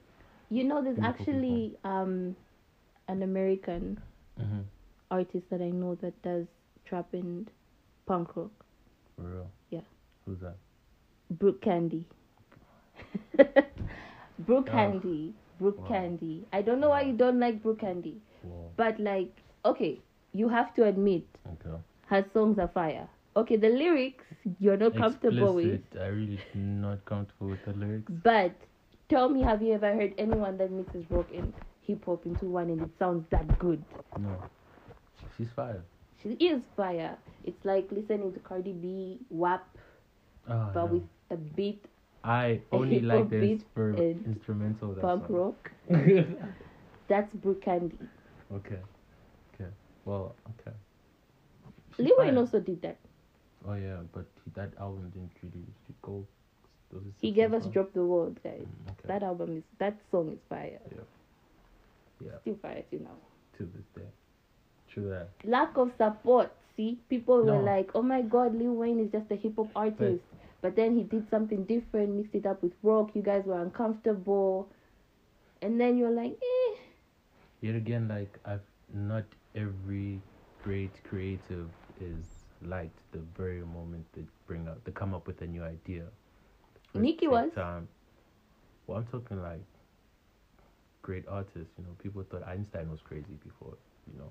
[0.50, 1.58] You know, there's Beautiful people.
[1.58, 2.36] actually um
[3.08, 4.00] an American
[4.40, 4.60] mm-hmm.
[5.10, 6.46] artist that I know that does
[6.84, 7.50] trap and
[8.06, 8.50] punk rock.
[9.16, 9.50] for real.
[9.70, 9.80] Yeah.
[10.26, 10.56] Who's that?
[11.30, 12.06] Brooke Candy.
[14.40, 14.72] Brooke Oh.
[14.72, 15.34] Candy.
[15.60, 15.88] Brooke Wow.
[15.88, 16.44] Candy.
[16.52, 18.70] I don't know why you don't like Brooke Candy, Whoa.
[18.76, 19.30] but like,
[19.64, 20.00] okay,
[20.32, 21.76] you have to admit Okay.
[22.06, 23.08] her songs are fire.
[23.36, 24.24] Okay, the lyrics
[24.60, 26.02] you're not comfortable with, Explicit.
[26.02, 28.10] I really not comfortable with the lyrics.
[28.22, 28.52] but
[29.08, 32.70] tell me, have you ever heard anyone that mixes rock and hip hop into one
[32.70, 33.82] and it sounds that good?
[34.18, 34.42] No.
[35.36, 35.82] She's fire.
[36.24, 37.16] She is fire.
[37.44, 39.62] It's like listening to Cardi B WAP,
[40.48, 40.92] Oh, but no.
[40.94, 41.84] with a beat
[42.24, 44.94] I only like inspir- and instrumental.
[44.94, 45.36] that punk song.
[45.36, 45.70] rock.
[47.08, 47.98] That's Brooke Candy.
[48.52, 48.78] okay.
[49.54, 49.70] Okay.
[50.06, 50.74] Well, okay.
[51.98, 52.96] Lil Wayne also did that.
[53.68, 55.66] Oh yeah, but that album didn't really
[56.02, 56.26] go.
[57.20, 57.66] He gave us?
[57.66, 58.60] Drop the World, guys.
[58.62, 59.08] Mm, okay.
[59.08, 60.78] That album is that song is fire.
[62.20, 62.30] Yeah.
[62.42, 63.16] Still fire till now.
[63.58, 64.08] to this day.
[64.94, 65.28] True that.
[65.44, 66.52] Lack of support.
[66.76, 70.22] See, people were like, "Oh my God, Lil Wayne is just a hip hop artist,"
[70.60, 73.10] but then he did something different, mixed it up with rock.
[73.14, 74.68] You guys were uncomfortable,
[75.62, 76.76] and then you're like, "Eh."
[77.60, 80.20] Yet again, like I've not every
[80.62, 82.24] great creative is
[82.62, 86.04] liked the very moment they bring up they come up with a new idea.
[86.94, 87.52] Nicki was.
[87.54, 87.88] Time.
[88.86, 89.64] Well, I'm talking like
[91.02, 91.74] great artists.
[91.78, 93.76] You know, people thought Einstein was crazy before.
[94.12, 94.30] You know,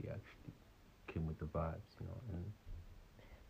[0.00, 0.52] he actually
[1.06, 1.90] came with the vibes.
[2.00, 2.44] You know, and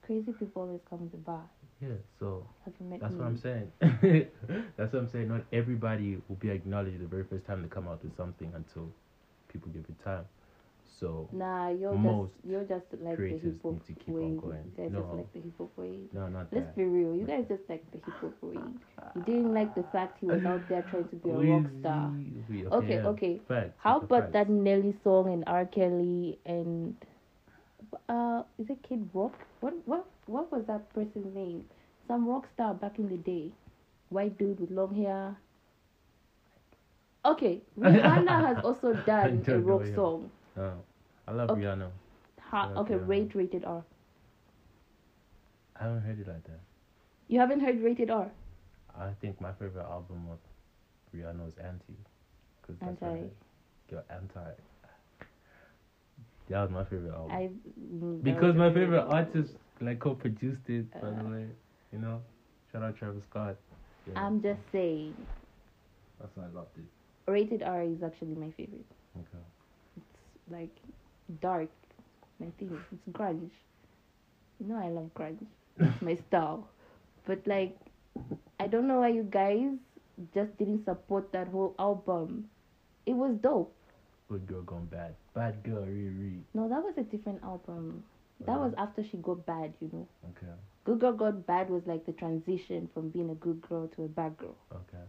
[0.07, 1.43] Crazy people always come with the bar.
[1.81, 1.89] yeah,
[2.21, 3.21] so Have you met That's me?
[3.21, 3.73] what I'm saying.
[4.77, 5.29] That's what I'm saying.
[5.29, 8.89] Not everybody will be acknowledged the very first time they come out with something until
[9.49, 10.25] people give it time.
[11.01, 14.59] So Nah, you're just you're just like the hip hop need to keep on way.
[14.65, 15.01] You guys No.
[15.01, 15.99] just like the hip hop way.
[16.13, 16.77] no, not Let's that.
[16.77, 17.15] be real.
[17.17, 18.59] You guys just like the hip hop way.
[19.17, 22.11] You didn't like the fact he was out there trying to be a rock star.
[22.11, 22.71] Weezy.
[22.73, 23.07] Okay, yeah.
[23.09, 23.41] okay.
[23.49, 23.75] Facts.
[23.79, 24.33] How about fact.
[24.33, 25.67] that Nelly song and R.
[25.67, 26.97] Kelly and
[28.09, 29.35] uh is it Kid Rock?
[29.61, 31.65] What what what was that person's name?
[32.09, 33.51] Some rock star back in the day.
[34.11, 35.37] White dude with long hair.
[37.25, 40.31] Okay, Rihanna has also done a know rock song.
[40.57, 40.73] Oh,
[41.27, 41.63] I love Okay.
[41.63, 41.91] Rihanna.
[42.41, 43.09] Ha- Yeah, okay, Rihanna.
[43.09, 43.85] rate rated R.
[45.77, 46.61] I haven't heard it like that.
[47.29, 48.31] You haven't heard rated R?
[48.97, 50.39] I think my favorite album of
[51.15, 51.95] Rihanna was Anti.
[52.67, 53.31] Cause that's what I Anti.
[53.91, 54.51] Yo, Anti.
[56.49, 57.31] That was my favorite album.
[57.33, 57.51] I
[58.23, 61.31] Because my favorite artist like co-produced it, by the Uh.
[61.31, 61.47] way.
[61.93, 62.21] You know,
[62.71, 63.57] shout out Travis Scott.
[64.07, 65.15] Yeah, I'm just saying,
[66.21, 66.85] that's why I loved it.
[67.31, 68.85] rated R is actually my favorite.
[69.17, 69.45] Okay.
[69.97, 70.75] It's like
[71.41, 71.71] dark.
[72.41, 72.79] My thing.
[72.93, 73.51] It's grunge.
[74.61, 75.45] You know I love grunge.
[75.79, 76.69] It's my style.
[77.27, 77.77] But like,
[78.61, 79.73] I don't know why you guys
[80.35, 82.49] just didn't support that whole album.
[83.07, 83.75] It was dope.
[84.29, 85.15] Good girl gone bad.
[85.35, 86.41] Bad girl, Riri.
[86.55, 88.05] No, that was a different album.
[88.47, 88.61] That uh-huh.
[88.61, 90.09] was after she got bad, you know.
[90.31, 90.53] okay.
[90.85, 94.09] Good Girl Got Bad was like the transition from being a good girl to a
[94.09, 94.55] bad girl.
[94.71, 95.03] Okay.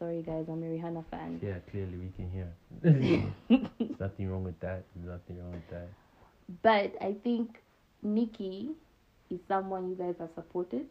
[0.00, 1.38] Sorry guys, I'm a Rihanna fan.
[1.42, 2.48] Yeah, clearly we can hear.
[2.82, 4.84] There's nothing wrong with that.
[4.96, 5.88] There's nothing wrong with that.
[6.62, 7.60] But I think
[8.02, 8.70] Nicki
[9.30, 10.86] is someone you guys have supported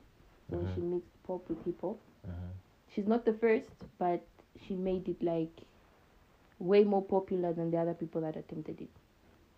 [0.49, 0.75] when Mhm.
[0.75, 1.97] she mixed pop with hip hop.
[2.23, 2.53] Uh-huh.
[2.93, 4.21] She's not the first, but
[4.67, 5.63] she made it like
[6.59, 8.89] way more popular than the other people that attempted it.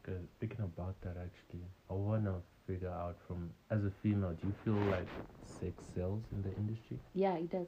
[0.03, 4.53] Cause speaking about that, actually, I wanna figure out from as a female, do you
[4.63, 5.07] feel like
[5.45, 6.99] sex sells in the industry?
[7.13, 7.67] Yeah, it does.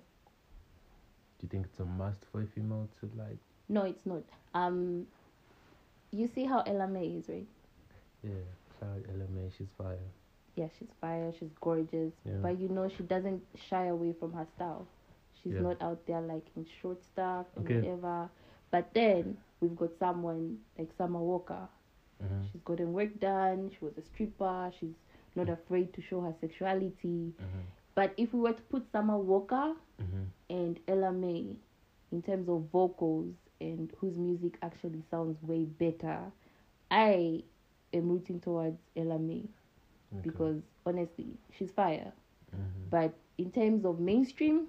[1.44, 3.38] You think it's a must for a female to like?
[3.70, 4.24] No, it's not.
[4.56, 5.06] Um,
[6.12, 7.46] you see how Ella Mai is, right?
[8.24, 8.32] Yeah,
[8.82, 9.98] out Ella Mai, she's fire.
[10.56, 11.34] Yeah, she's fire.
[11.40, 12.14] She's gorgeous.
[12.26, 12.34] Yeah.
[12.42, 14.88] But you know, she doesn't shy away from her style.
[15.44, 15.62] She's Yeah.
[15.62, 17.82] not out there like in short stuff and Okay.
[17.82, 18.30] whatever.
[18.72, 21.68] But then we've got someone like Summer Walker.
[22.24, 22.42] Mm-hmm.
[22.52, 23.70] She's gotten work done.
[23.72, 24.72] She was a stripper.
[24.80, 24.96] She's
[25.36, 27.34] not afraid to show her sexuality.
[27.36, 27.60] Mm-hmm.
[27.96, 30.24] But if we were to put Summer Walker Mm-hmm.
[30.50, 31.56] and Ella Mai
[32.12, 36.20] in terms of vocals and whose music actually sounds way better,
[36.92, 37.44] I
[37.94, 39.44] am rooting towards Ella Mai
[40.14, 40.22] Okay.
[40.24, 42.12] because honestly, she's fire.
[42.54, 42.90] Mhm.
[42.90, 44.68] But in terms of mainstream,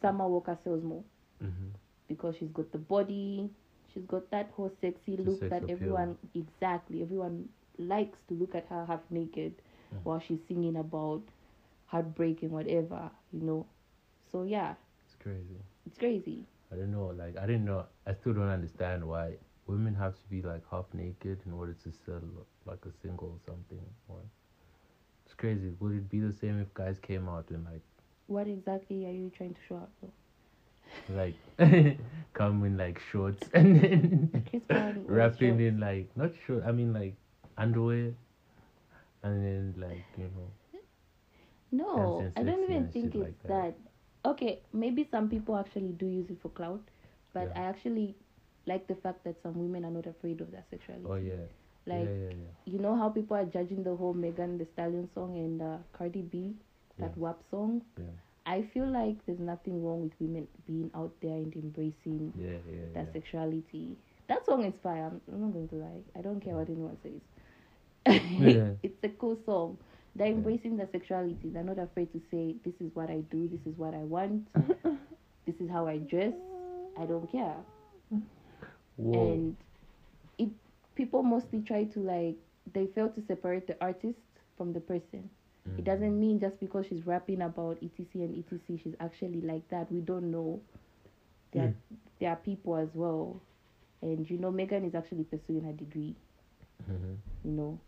[0.00, 1.04] Summer Walker sells more
[1.42, 1.72] Mhm.
[2.08, 3.50] because she's got the body,
[3.92, 5.70] she's got that whole sexy The look sex that appeal.
[5.70, 9.54] everyone exactly everyone likes to look at her half naked
[9.92, 9.98] Mm.
[10.04, 11.22] while she's singing about
[11.90, 13.66] heartbreak and whatever, you know.
[14.32, 14.74] So yeah,
[15.06, 15.60] It's crazy.
[15.86, 16.44] it's crazy.
[16.72, 17.06] I don't know.
[17.16, 17.86] Like I didn't know.
[18.06, 19.34] I still don't understand why
[19.66, 22.20] women have to be like half naked in order to sell
[22.66, 23.84] like a single or something.
[24.08, 24.18] Or
[25.24, 25.72] it's crazy.
[25.80, 27.82] Would it be the same if guys came out and like
[28.26, 30.12] What exactly are you trying to show out though?
[31.08, 31.34] like
[32.34, 34.44] come in like shorts and then
[35.06, 36.64] wrapping in like not short.
[36.66, 37.14] I mean like
[37.58, 38.12] underwear,
[39.22, 40.50] and then like you know.
[41.72, 43.48] No, I don't even think it's like that.
[43.48, 44.30] that.
[44.30, 46.80] Okay, maybe some people actually do use it for clout,
[47.32, 47.60] but Yeah.
[47.62, 48.14] I actually
[48.66, 51.06] like the fact that some women are not afraid of their sexuality.
[51.08, 51.46] Oh yeah.
[51.86, 52.52] Like yeah, yeah, yeah.
[52.66, 56.22] you know how people are judging the whole Megan Thee Stallion song and uh, Cardi
[56.22, 56.54] B
[56.98, 57.16] that.
[57.16, 57.82] WAP song.
[57.98, 58.04] Yeah.
[58.46, 62.86] I feel like there's nothing wrong with women being out there and embracing Yeah, yeah,
[62.94, 63.12] their yeah.
[63.12, 63.96] sexuality.
[64.28, 65.04] That song is fire.
[65.06, 66.00] I'm, I'm not going to lie.
[66.16, 67.20] I don't care what anyone says.
[68.06, 68.70] Yeah.
[68.82, 69.78] it's a cool song.
[70.16, 71.50] They're embracing their sexuality.
[71.50, 73.48] They're not afraid to say, "This is what I do.
[73.48, 74.48] This is what I want.
[75.46, 76.34] this is how I dress.
[76.98, 77.56] I don't care."
[78.96, 79.12] Whoa.
[79.32, 79.56] And
[80.38, 80.50] it
[80.94, 82.36] people mostly try to like
[82.72, 84.18] they fail to separate the artist
[84.56, 85.30] from the person.
[85.66, 85.84] It Mhm.
[85.84, 89.90] doesn't mean just because she's rapping about etc and etc she's actually like that.
[89.92, 90.60] We don't know.
[91.52, 91.96] There, Mm.
[92.18, 93.40] there are people as well,
[94.02, 96.14] and you know Megan is actually pursuing her degree.
[96.88, 97.16] Mhm.
[97.44, 97.78] You know,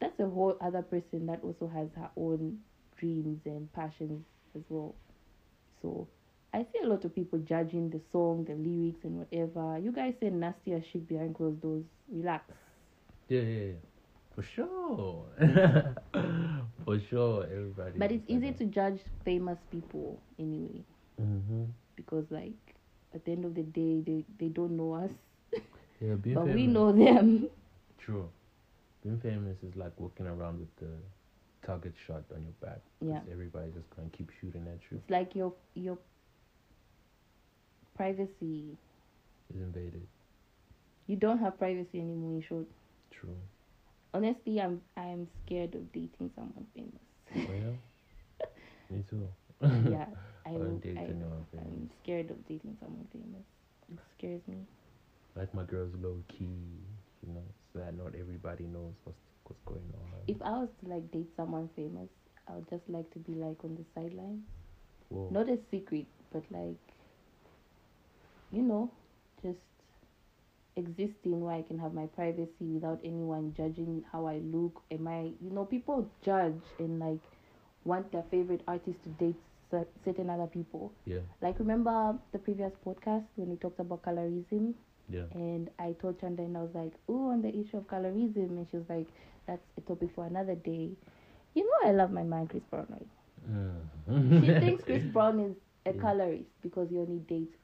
[0.00, 2.58] that's a whole other person that also has her own
[2.98, 4.24] dreams and passions
[4.56, 4.94] as well.
[5.82, 6.06] So
[6.54, 9.78] I see a lot of people judging the song, the lyrics, and whatever.
[9.78, 11.84] You guys say nasty as shit behind closed doors.
[12.10, 12.44] Relax.
[13.28, 13.72] Yeah, yeah, yeah.
[14.34, 15.24] For sure.
[16.84, 17.98] For sure, everybody.
[17.98, 20.84] But it's easy to judge famous people anyway
[21.20, 21.64] Mm-hmm.
[21.96, 22.54] because like
[23.12, 25.10] at the end of the day they, they don't know us
[26.00, 26.54] Yeah, but famous.
[26.54, 27.48] we know them
[27.98, 28.28] True.
[29.02, 30.90] Being famous is like walking around with the
[31.66, 32.80] target shot on your back.
[33.00, 33.20] Yeah.
[33.30, 34.98] Everybody's just gonna keep shooting at you.
[34.98, 35.98] it's like your your
[37.96, 38.76] privacy
[39.54, 40.06] Is invaded.
[41.06, 42.66] you don't have privacy anymore in short
[43.10, 43.36] True.
[44.14, 47.02] honestly i'm i'm scared of dating someone famous
[47.34, 48.46] Oh, yeah?
[48.96, 49.26] Me too.
[49.90, 50.06] yeah
[50.46, 51.66] I, I don't date I, anyone famous.
[51.66, 53.44] I'm scared of dating someone famous
[53.92, 54.58] it scares me
[55.34, 56.54] Like my girls low key,
[57.26, 57.42] you know,
[57.74, 60.18] that not everybody knows what's what's going on.
[60.26, 62.08] if i was to like date someone famous
[62.48, 64.42] i would just like to be like on the sidelines
[65.10, 65.28] Whoa.
[65.30, 66.76] not a secret, but like,
[68.52, 68.90] you know,
[69.42, 69.58] just
[70.76, 74.82] existing where I can have my privacy without anyone judging how I look.
[74.90, 77.20] Am I, you know, people judge and like
[77.84, 80.92] want their favorite artist to date certain other people.
[81.04, 84.74] Yeah, Like, remember the previous podcast when we talked about colorism?
[85.08, 85.24] yeah.
[85.32, 88.50] And I told Chanda and I was like, oh, on the issue of colorism.
[88.58, 89.06] And she was like,
[89.46, 90.90] that's a topic for another day.
[91.54, 93.08] You know, I love my man, Chris Brown, right?
[93.50, 94.40] Mm.
[94.40, 96.00] She thinks Chris Brown is a Yeah.
[96.00, 97.56] colorist because he only dates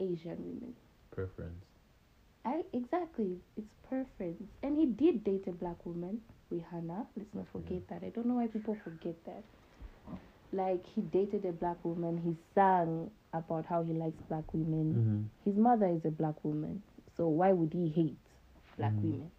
[0.00, 0.74] Asian women.
[1.10, 1.64] preference.
[2.44, 4.42] I exactly, it's preference.
[4.62, 6.20] And he did date a black woman,
[6.52, 7.06] Rihanna.
[7.16, 8.02] Let's not forget that.
[8.04, 9.44] I don't know why people forget that.
[10.52, 12.20] Like he dated a black woman.
[12.24, 15.30] He sang about how he likes black women.
[15.44, 15.50] Mm-hmm.
[15.50, 16.82] His mother is a black woman,
[17.16, 18.18] so why would he hate
[18.76, 19.02] black Mhm.
[19.02, 19.30] women?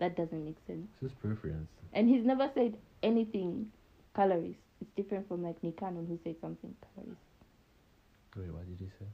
[0.00, 0.86] That doesn't make sense.
[1.00, 1.68] It's just preference.
[1.94, 3.70] And he's never said anything
[4.12, 4.58] colorist.
[4.82, 7.20] It's different from like Nick Cannon who said something colorist.
[8.36, 9.06] Wait, what did he say?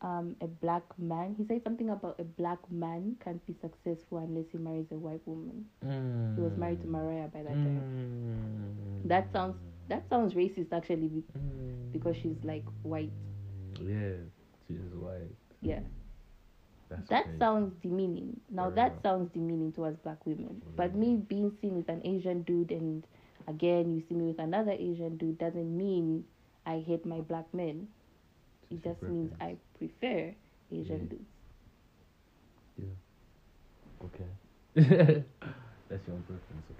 [0.00, 1.34] um, a black man.
[1.36, 5.26] He said something about a black man can't be successful unless he marries a white
[5.26, 5.66] woman.
[5.84, 6.36] Mm.
[6.36, 7.82] He was married to Mariah by that time.
[9.02, 9.08] Mm.
[9.08, 9.56] That sounds
[9.88, 11.92] that sounds racist actually be- Mm.
[11.92, 13.10] because she's like white.
[13.80, 14.14] Yeah,
[14.66, 15.34] she is white.
[15.62, 15.80] Yeah,
[16.88, 18.40] That's that sounds demeaning.
[18.50, 19.02] Now For that real.
[19.02, 20.62] sounds demeaning towards black women.
[20.76, 20.96] But Mm.
[20.96, 23.06] me being seen with an Asian dude and
[23.46, 26.24] again you see me with another Asian dude doesn't mean
[26.66, 27.88] I hate my black men.
[28.70, 30.34] It It's just means I prefer
[30.70, 31.08] Asian Yeah.
[31.08, 31.32] dudes.
[32.78, 34.04] Yeah.
[34.04, 34.30] Okay.
[35.88, 36.74] That's your own preference, so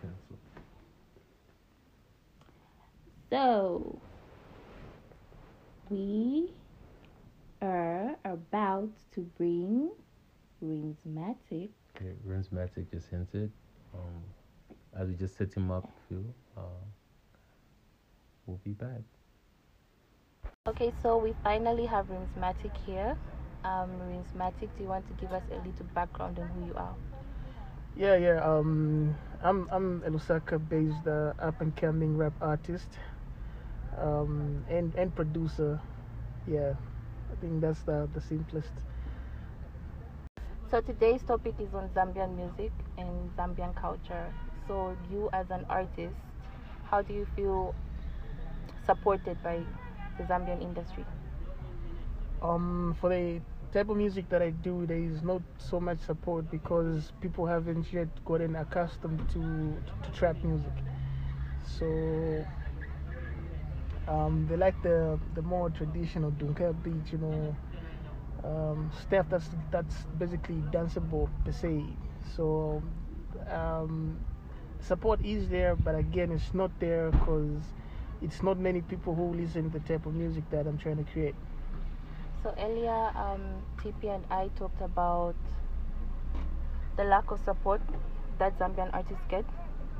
[3.30, 3.98] So,
[5.90, 6.50] we
[7.60, 9.90] are about to bring
[10.64, 11.70] Rimzmatic.
[11.96, 13.52] Okay, Rimzmatic just hinted.
[13.94, 14.22] Um,
[14.96, 16.24] as we just set him up, Phil,
[16.56, 16.60] uh,
[18.46, 19.02] we'll be back.
[20.66, 23.16] Okay, so we finally have Rimzmatic here.
[23.64, 26.94] Um, Rimzmatic, do you want to give us a little background on who you are?
[27.96, 28.40] Yeah, yeah.
[28.44, 32.88] Um, I'm I'm a Lusaka-based uh, up-and-coming rap artist,
[33.96, 35.80] um, and and producer.
[36.46, 36.74] Yeah,
[37.30, 38.82] I think that's the the simplest.
[40.68, 44.34] So today's topic is on Zambian music and Zambian culture.
[44.66, 46.18] So you as an artist,
[46.82, 47.74] how do you feel
[48.84, 49.66] supported by
[50.16, 51.06] the Zambian industry?
[52.42, 53.40] Um, for the
[53.72, 57.92] type of music that I do, there is not so much support because people haven't
[57.92, 60.72] yet gotten accustomed to to, trap music.
[61.62, 62.46] So
[64.08, 67.56] um, they like the the more traditional dunka beat, you know,
[68.44, 71.84] um, stuff that's that's basically danceable per se.
[72.36, 72.82] So
[73.50, 74.18] um,
[74.80, 77.62] support is there, but again, it's not there because
[78.22, 81.10] it's not many people who listen to the type of music that I'm trying to
[81.12, 81.34] create.
[82.42, 85.34] So earlier, um, TP and I talked about
[86.96, 87.80] the lack of support
[88.38, 89.44] that Zambian artists get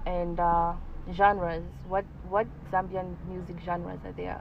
[0.07, 0.75] and uh,
[1.13, 1.65] genres.
[1.87, 4.41] What what Zambian music genres are there?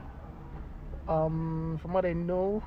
[1.08, 2.62] Um, from what I know,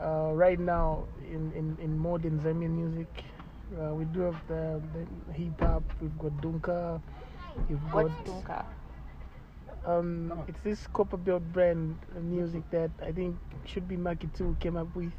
[0.00, 3.24] uh, right now in, in, in modern Zambian music,
[3.80, 5.82] uh, we do have the, the hip hop.
[6.00, 7.00] We've got dunka.
[7.68, 8.64] You've What's got dunka?
[9.86, 14.56] um, it's this copper belt brand of music that I think should be Macky 2
[14.60, 15.12] came up with.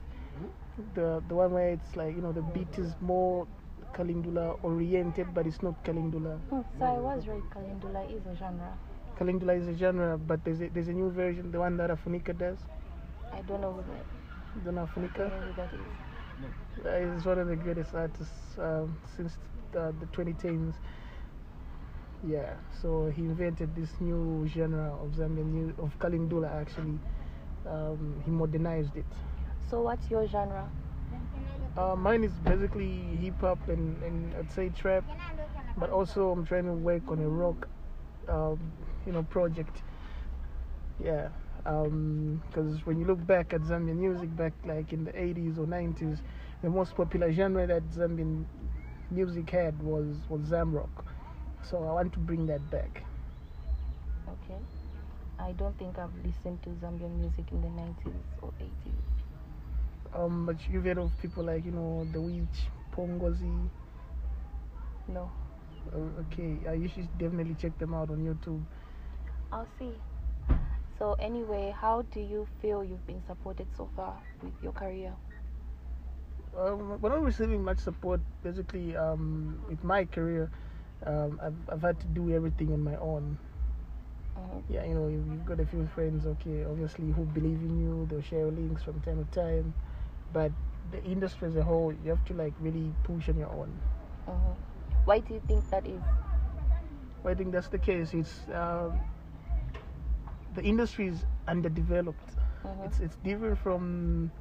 [0.95, 3.47] The the one where it's like you know the beat is more
[3.93, 6.37] Kalindula oriented, but it's not Kalindula.
[6.49, 7.43] Hmm, so I was right.
[7.51, 8.77] Kalindula is a genre.
[9.19, 12.37] Kalindula is a genre, but there's a, there's a new version, the one that Afunika
[12.37, 12.57] does.
[13.33, 14.05] I don't know who that.
[14.65, 15.29] Don't know Afunika?
[15.29, 16.85] who that is.
[16.85, 19.37] Uh, He's one of the greatest artists um, since
[19.73, 20.75] the, the 2010s.
[22.25, 26.99] Yeah, so he invented this new genre of Zambian new of Kalindula actually.
[27.67, 29.05] Um, he modernized it.
[29.69, 30.69] So what's your genre?
[31.79, 35.05] Uh, mine is basically hip hop and, and I'd say trap,
[35.77, 37.69] but also I'm trying to work on a rock,
[38.27, 38.59] um,
[39.05, 39.81] you know, project.
[41.01, 41.29] Yeah,
[41.63, 46.19] because when you look back at Zambian music back like in the 80s or 90s,
[46.61, 48.43] the most popular genre that Zambian
[49.09, 51.05] music had was was Zamrock.
[51.63, 53.05] So I want to bring that back.
[54.27, 54.59] Okay.
[55.39, 59.08] I don't think I've listened to Zambian music in the 90s or 80s.
[60.13, 63.69] Um, but you've heard of people like you know the Witch, Paul Ngozi.
[65.07, 65.31] No.
[65.93, 68.61] Uh, okay, uh, you should definitely check them out on YouTube.
[69.51, 70.01] I'll see.
[70.97, 75.17] So anyway, how do you feel you've been supported so far with your career?
[76.57, 80.49] um, we're not receiving much support basically um, with my career
[81.05, 83.37] um, I've, I've had to do everything on my own
[84.35, 84.63] Mhm.
[84.69, 88.07] yeah you know you've, you've got a few friends okay obviously who believe in you
[88.09, 89.73] they'll share links from time to time
[90.33, 90.51] but
[90.91, 93.79] the industry as a whole you have to like really push on your own
[94.27, 94.55] Mhm.
[95.05, 96.01] Why do you think that is?
[97.25, 98.99] I think that's the case it's um,
[100.55, 102.29] the industry is underdeveloped
[102.65, 102.85] Mhm.
[102.85, 104.31] it's it's different from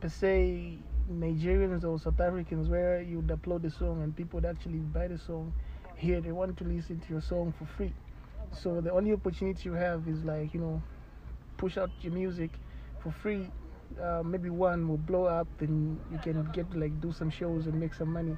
[0.00, 0.78] per se
[1.10, 5.18] Nigerians or South Africans where you'd upload a song and people would actually buy the
[5.18, 5.52] song.
[5.96, 7.92] Here they want to listen to your song for free.
[8.52, 10.82] So the only opportunity you have is like, you know,
[11.58, 12.52] push out your music
[13.00, 13.50] for free.
[14.00, 17.66] Uh, maybe one will blow up then you can get to like do some shows
[17.66, 18.36] and make some money.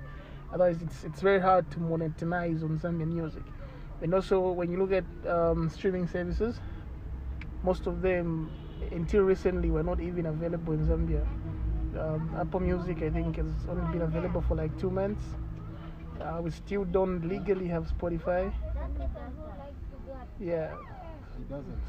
[0.52, 3.42] Otherwise it's it's very hard to monetize on Zambian music.
[4.02, 6.60] And also when you look at um, streaming services,
[7.62, 8.50] most of them
[8.92, 11.26] until recently were not even available in Zambia.
[11.98, 15.24] Um, Apple Music, I think, has only been available for like two months.
[16.20, 18.52] Uh, we still don't legally have Spotify.
[20.38, 20.68] Yeah,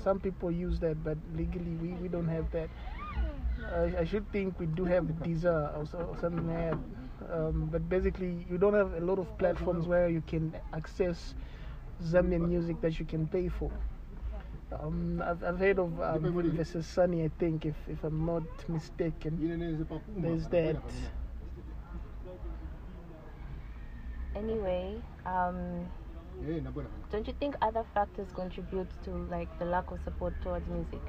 [0.03, 2.70] some people use that, but legally we, we don't have that.
[3.74, 6.78] I, I should think we do have Deezer or, so, or something that.
[7.34, 11.34] Um, but basically, you don't have a lot of platforms where you can access
[12.03, 13.72] Zambian music that you can pay for.
[14.80, 16.84] Um, I've, I've heard of um.
[16.84, 19.99] Sunny, I think, if, if I'm not mistaken.
[20.18, 20.76] There's that.
[24.36, 25.89] Anyway, um,
[27.09, 31.01] don't you think other factors contribute to like the lack of support towards music?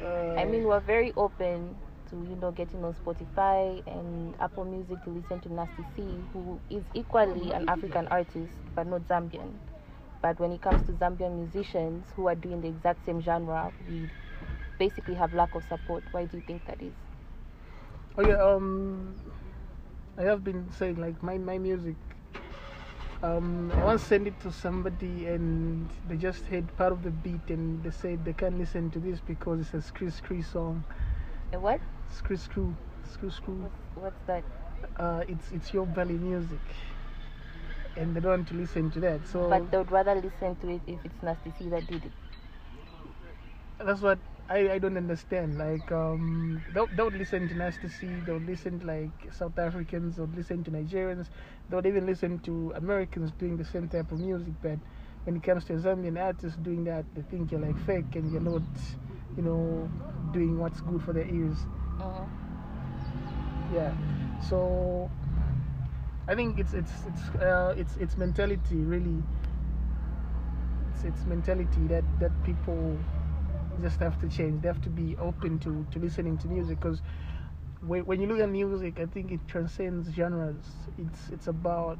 [0.00, 1.76] Uh, I mean, we're very open
[2.10, 6.60] to you know getting on Spotify and Apple Music to listen to Nasty C, who
[6.70, 9.60] is equally an African artist but not Zambian.
[10.22, 14.08] But when it comes to Zambian musicians who are doing the exact same genre, we
[14.78, 16.04] basically have lack of support.
[16.12, 16.94] Why do you think that is?
[18.16, 19.20] Oh yeah, um,
[20.16, 21.96] I have been saying like my my music.
[23.22, 27.48] Um, I once sent it to somebody and they just heard part of the beat
[27.48, 30.84] and they said they can't listen to this because it's a screw screw song.
[31.52, 31.80] A what?
[32.10, 33.54] Screw screw, screw screw.
[33.62, 34.44] What's, what's that?
[34.98, 36.60] Uh, it's it's your belly music.
[37.96, 39.26] and they don't want to listen to that.
[39.26, 42.12] So But they would rather listen to it if it's Nasty C that did it.
[43.78, 45.58] that's what I, I don't understand.
[45.58, 50.16] Like um, they would listen to Nasty C, they would listen to like South Africans,
[50.16, 51.28] they would listen to Nigerians,
[51.68, 54.52] they would even listen to Americans doing the same type of music.
[54.62, 54.78] But
[55.24, 58.40] when it comes to Zambian artists doing that, they think you're like fake and you're
[58.40, 58.62] not,
[59.36, 59.90] you know,
[60.32, 61.58] doing what's good for their ears.
[62.00, 62.28] Mhm.
[63.72, 63.94] Yeah.
[64.48, 65.10] So
[66.28, 69.22] I think it's it's it's uh, it's it's mentality really.
[70.92, 72.98] It's it's mentality that that people
[73.82, 74.62] just have to change.
[74.62, 77.00] They have to be open to to listening to music because
[77.86, 80.64] when when you look at music, I think it transcends genres.
[80.98, 81.98] It's it's about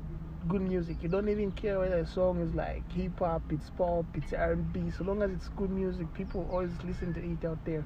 [0.48, 1.02] good music.
[1.02, 4.52] You don't even care whether a song is like hip hop, it's pop, it's R
[4.52, 4.90] and B.
[4.90, 7.84] So long as it's good music, people always listen to it out there.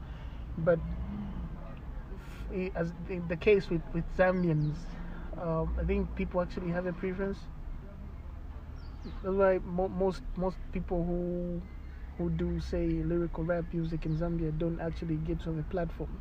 [0.59, 0.81] But
[2.75, 2.93] as
[3.29, 4.77] the case with with Zambians,
[5.39, 7.39] um, I think people actually have a preference.
[9.23, 11.63] That's why mo- most most people who
[12.19, 16.21] who do say lyrical rap music in Zambia don't actually get on the platform.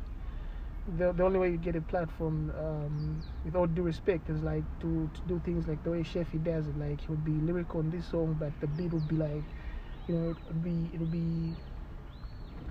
[0.86, 4.64] The, the only way you get a platform, um, with all due respect, is like
[4.80, 6.76] to, to do things like the way Sheffy does it.
[6.76, 9.44] Like he would be lyrical on this song, but the beat would be like,
[10.08, 11.54] you know, it would be it would be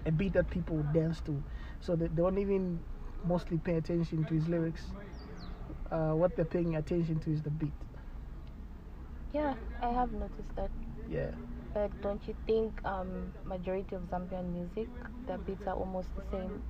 [0.06, 1.44] a beat that people would dance to.
[1.80, 2.80] So they, they don't even
[3.24, 4.88] mostly pay attention to his lyrics.
[5.92, 7.74] Uh, what they're paying attention to is the beat.
[9.34, 10.72] Yeah, I have noticed that.
[11.10, 11.32] Yeah.
[11.74, 14.90] But don't you think um, majority of Zambian music,
[15.28, 16.64] the beats are almost the same?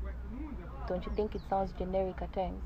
[0.89, 2.61] Don't you think it sounds generic at times?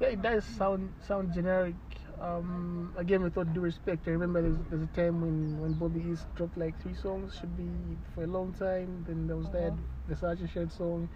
[0.00, 1.74] Yeah, it does sound sound generic.
[2.20, 6.04] Um, again, with all due respect, I remember there's, there's a time when, when Bobby
[6.12, 7.68] East dropped like three songs, should be
[8.14, 9.04] for a long time.
[9.08, 9.72] Then there was that,
[10.08, 11.08] the Sergeant Shirt song.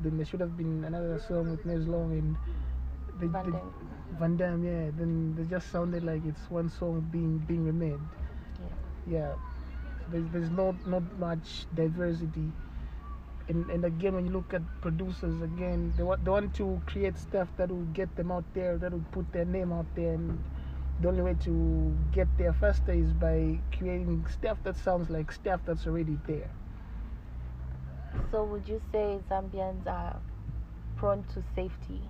[0.00, 2.36] Then there should have been another song with Nez Long and
[3.20, 3.74] they, Van they- Damme.
[4.18, 4.90] Van Damme, yeah.
[4.96, 8.00] Then they just sounded like it's one song being being remade.
[9.06, 9.34] Yeah.
[10.10, 12.52] There's there's not not much diversity.
[13.48, 17.18] And and again when you look at producers again, they want they want to create
[17.18, 20.38] stuff that will get them out there, that will put their name out there and
[21.00, 25.60] the only way to get there faster is by creating stuff that sounds like stuff
[25.66, 26.50] that's already there.
[28.30, 30.16] So would you say Zambians are
[30.96, 32.00] prone to safety?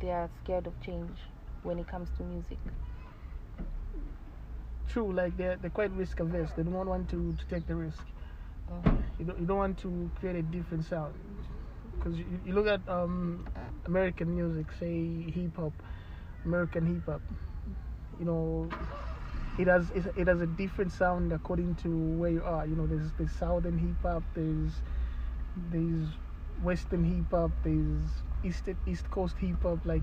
[0.00, 1.16] They are scared of change
[1.62, 2.58] when it comes to music.
[4.88, 6.50] True, like they're they're quite risk averse.
[6.52, 8.02] They don't want to, to take the risk.
[8.70, 9.02] Mhm.
[9.18, 11.14] You don't, you don't want to create a different sound
[11.96, 13.46] because you, you look at um,
[13.86, 15.72] American music, say hip hop,
[16.44, 17.22] American hip hop.
[18.18, 18.70] You know,
[19.58, 21.88] it has it has a different sound according to
[22.18, 22.66] where you are.
[22.66, 24.72] You know, there's there's southern hip hop, there's
[25.70, 26.08] there's
[26.62, 30.02] western hip hop, there's east east coast hip hop, like.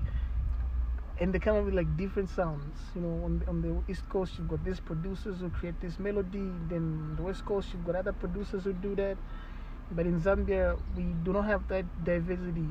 [1.20, 2.78] And they come up with like different sounds.
[2.94, 5.98] You know, on the, on the east coast you've got these producers who create this
[5.98, 6.50] melody.
[6.68, 9.18] Then the west coast you've got other producers who do that.
[9.92, 12.66] But in Zambia we do not have that diversity.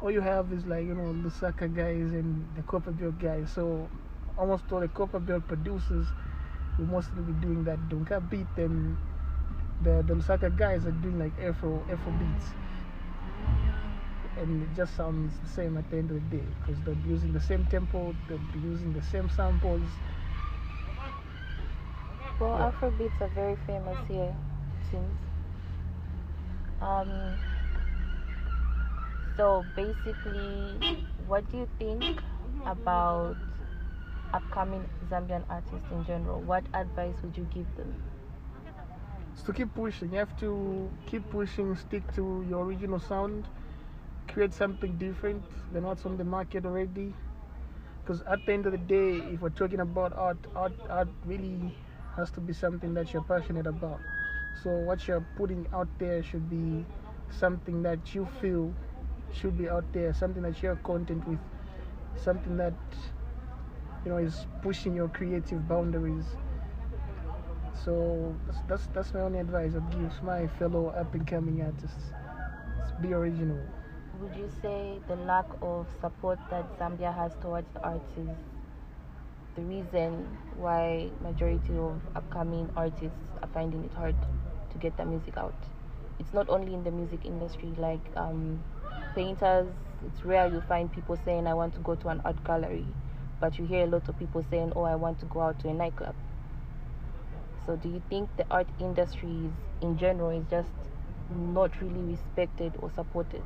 [0.00, 3.52] All you have is like you know Lusaka guys and the Copper Belt guys.
[3.54, 3.88] So
[4.38, 6.06] almost all the Copper Belt producers
[6.78, 8.46] will mostly be doing that Dunka beat.
[8.56, 8.96] Then
[9.82, 12.54] the the Lusaka guys are doing like Afro Afro beats
[14.42, 17.10] and it just sounds the same at the end of the day because they'll be
[17.10, 20.00] using the same tempo, they'll be using the same samples.
[22.38, 22.70] Well, Yeah.
[22.70, 25.16] Afrobeats are very famous here, it seems.
[26.80, 27.38] Um,
[29.36, 30.82] so basically,
[31.26, 32.22] what do you think
[32.66, 33.36] about
[34.34, 36.40] upcoming Zambian artists in general?
[36.40, 37.94] What advice would you give them?
[39.46, 43.48] To keep pushing, you have to keep pushing, stick to your original sound,
[44.28, 45.42] create something different
[45.72, 47.14] than what's on the market already.
[48.02, 51.72] Because at the end of the day, if we're talking about art, art, art really
[52.16, 54.00] has to be something that you're passionate about.
[54.62, 56.84] So what you're putting out there should be
[57.30, 58.74] something that you feel
[59.32, 61.38] should be out there, something that you're content with,
[62.16, 62.74] something that
[64.04, 66.24] you know is pushing your creative boundaries.
[67.84, 68.36] So
[68.68, 72.12] that's that's, my only advice I'd give my fellow up and coming artists.
[73.00, 73.58] Be original.
[74.22, 77.66] Would you say the lack of support that Zambia has towards
[78.16, 78.28] is
[79.56, 84.14] the reason why majority of upcoming artists are finding it hard
[84.70, 85.56] to get their music out?
[86.20, 88.62] It's not only in the music industry, like um,
[89.16, 89.66] painters.
[90.06, 92.86] It's rare you find people saying, "I want to go to an art gallery,"
[93.40, 95.68] but you hear a lot of people saying, "Oh, I want to go out to
[95.68, 96.14] a nightclub."
[97.66, 100.70] So, do you think the art industry is, in general is just
[101.28, 103.42] not really respected or supported?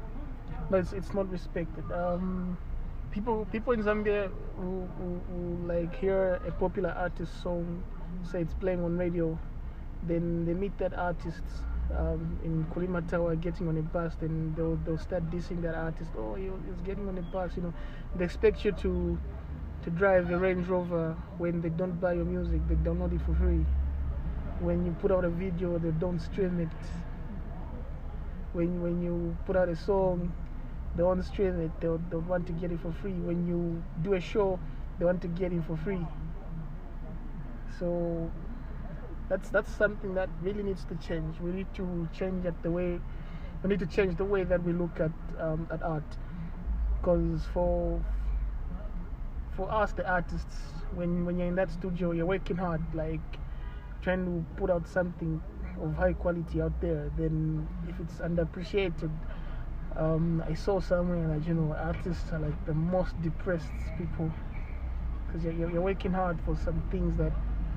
[0.70, 1.84] But it's, it's not respected.
[1.92, 2.58] Um,
[3.10, 7.82] people people in Zambia who, who, who like hear a popular artist song,
[8.30, 9.38] say it's playing on radio,
[10.06, 11.42] then they meet that artist
[11.96, 16.10] um, in Kulima Tower getting on a bus, then they'll they'll start dissing that artist.
[16.18, 17.74] Oh, he, he's getting on a bus, you know.
[18.16, 19.18] They expect you to
[19.84, 23.34] to drive a Range Rover when they don't buy your music, they download it for
[23.34, 23.64] free.
[24.58, 26.68] When you put out a video, they don't stream it.
[28.52, 30.32] When when you put out a song,
[30.96, 31.70] they won't stream it.
[31.80, 33.12] They'll, they'll want to get it for free.
[33.12, 34.58] When you do a show,
[34.98, 36.04] they want to get it for free.
[37.78, 38.30] So
[39.28, 41.38] that's that's something that really needs to change.
[41.40, 43.00] We need to change at the way
[43.62, 46.16] we need to change the way that we look at um, at art.
[47.00, 48.00] Because for
[49.56, 50.56] for us, the artists,
[50.94, 53.20] when when you're in that studio, you're working hard, like
[54.02, 55.42] trying to put out something
[55.80, 57.10] of high quality out there.
[57.16, 59.10] Then if it's underappreciated,
[59.98, 64.30] um, I saw somewhere that you know artists are like the most depressed people.
[65.26, 67.32] Because you're, you're working hard for some things that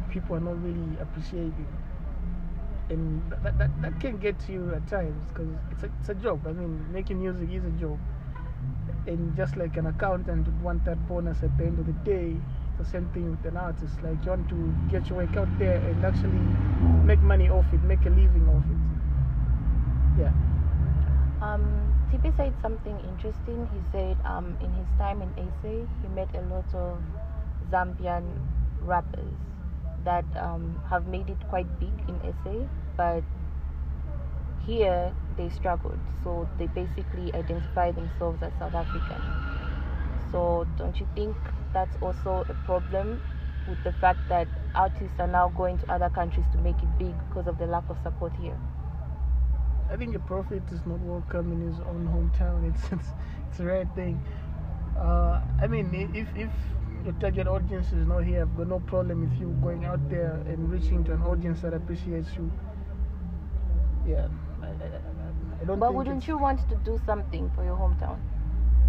[0.09, 1.67] people are not really appreciating.
[2.89, 6.15] And that, that, that can get to you at times because it's a, it's a
[6.15, 6.45] job.
[6.47, 7.97] I mean making music is a job.
[9.07, 12.35] And just like an accountant would want that bonus at the end of the day
[12.79, 14.01] the same thing with an artist.
[14.01, 16.39] Like you want to get your work out there and actually
[17.05, 20.21] make money off it make a living off it.
[20.21, 20.31] Yeah.
[21.41, 23.67] Um, TP said something interesting.
[23.73, 25.29] He said um, in his time in
[25.61, 27.01] SA, he met a lot of
[27.71, 28.25] Zambian
[28.81, 29.37] rappers
[30.03, 32.65] that um, have made it quite big in SA,
[32.97, 33.23] but
[34.65, 35.99] here they struggled.
[36.23, 39.21] So they basically identify themselves as South African.
[40.31, 41.35] So don't you think
[41.73, 43.19] that's also a problem
[43.67, 47.13] with the fact that artists are now going to other countries to make it big
[47.29, 48.57] because of the lack of support here?
[49.91, 52.63] I think a prophet is not welcome in his own hometown.
[52.73, 53.07] It's it's,
[53.49, 54.19] it's a rare thing.
[54.97, 56.51] Uh, I mean, if if
[57.03, 60.33] your target audience is not here, I've got no problem with you going out there
[60.47, 62.51] and reaching to an audience that appreciates you.
[64.07, 64.27] Yeah,
[64.61, 65.79] I, I, I- I don't.
[65.79, 68.17] But wouldn't you want to do something for your hometown?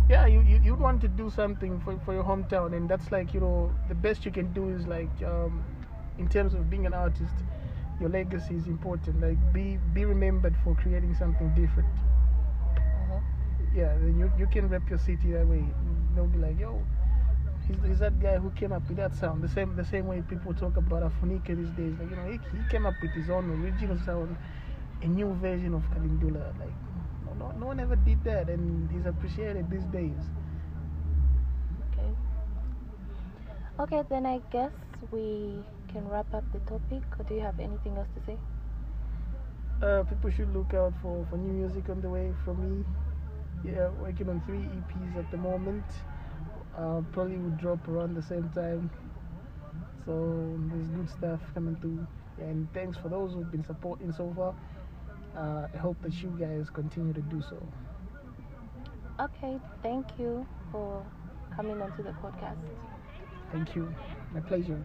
[0.08, 3.32] Yeah, you, you you'd want to do something for for your hometown, and that's like
[3.34, 5.64] you know the best you can do is like um,
[6.18, 7.34] in terms of being an artist,
[8.00, 9.20] your legacy is important.
[9.20, 11.88] Like be be remembered for creating something different.
[12.74, 13.20] Uh-huh.
[13.74, 15.64] yeah, then you, you can rep your city that way.
[16.14, 16.82] They'll be like, yo,
[17.68, 19.42] he's, he's that guy who came up with that sound.
[19.42, 21.94] The same the same way people talk about Afunika these days.
[22.00, 24.36] Like, you know, he, he came up with his own original sound,
[25.02, 26.58] a new version of Kalindula.
[26.58, 26.74] Like,
[27.26, 30.18] no, no, no one ever did that, and he's appreciated these days.
[31.92, 32.08] Okay.
[33.78, 34.72] Okay, then I guess
[35.10, 35.62] we
[35.92, 37.02] can wrap up the topic.
[37.18, 38.38] Or do you have anything else to say?
[39.82, 42.84] Uh, people should look out for, for new music on the way from me.
[43.64, 45.84] Yeah, working on three EPs at the moment.
[46.76, 48.90] Uh, probably will drop around the same time.
[50.04, 52.06] So there's good stuff coming through.
[52.38, 54.54] And thanks for those who've been supporting so far.
[55.36, 57.62] Uh, I hope that you guys continue to do so.
[59.20, 61.04] Okay, thank you for
[61.54, 62.56] coming onto the podcast.
[63.52, 63.92] Thank you.
[64.32, 64.82] My pleasure.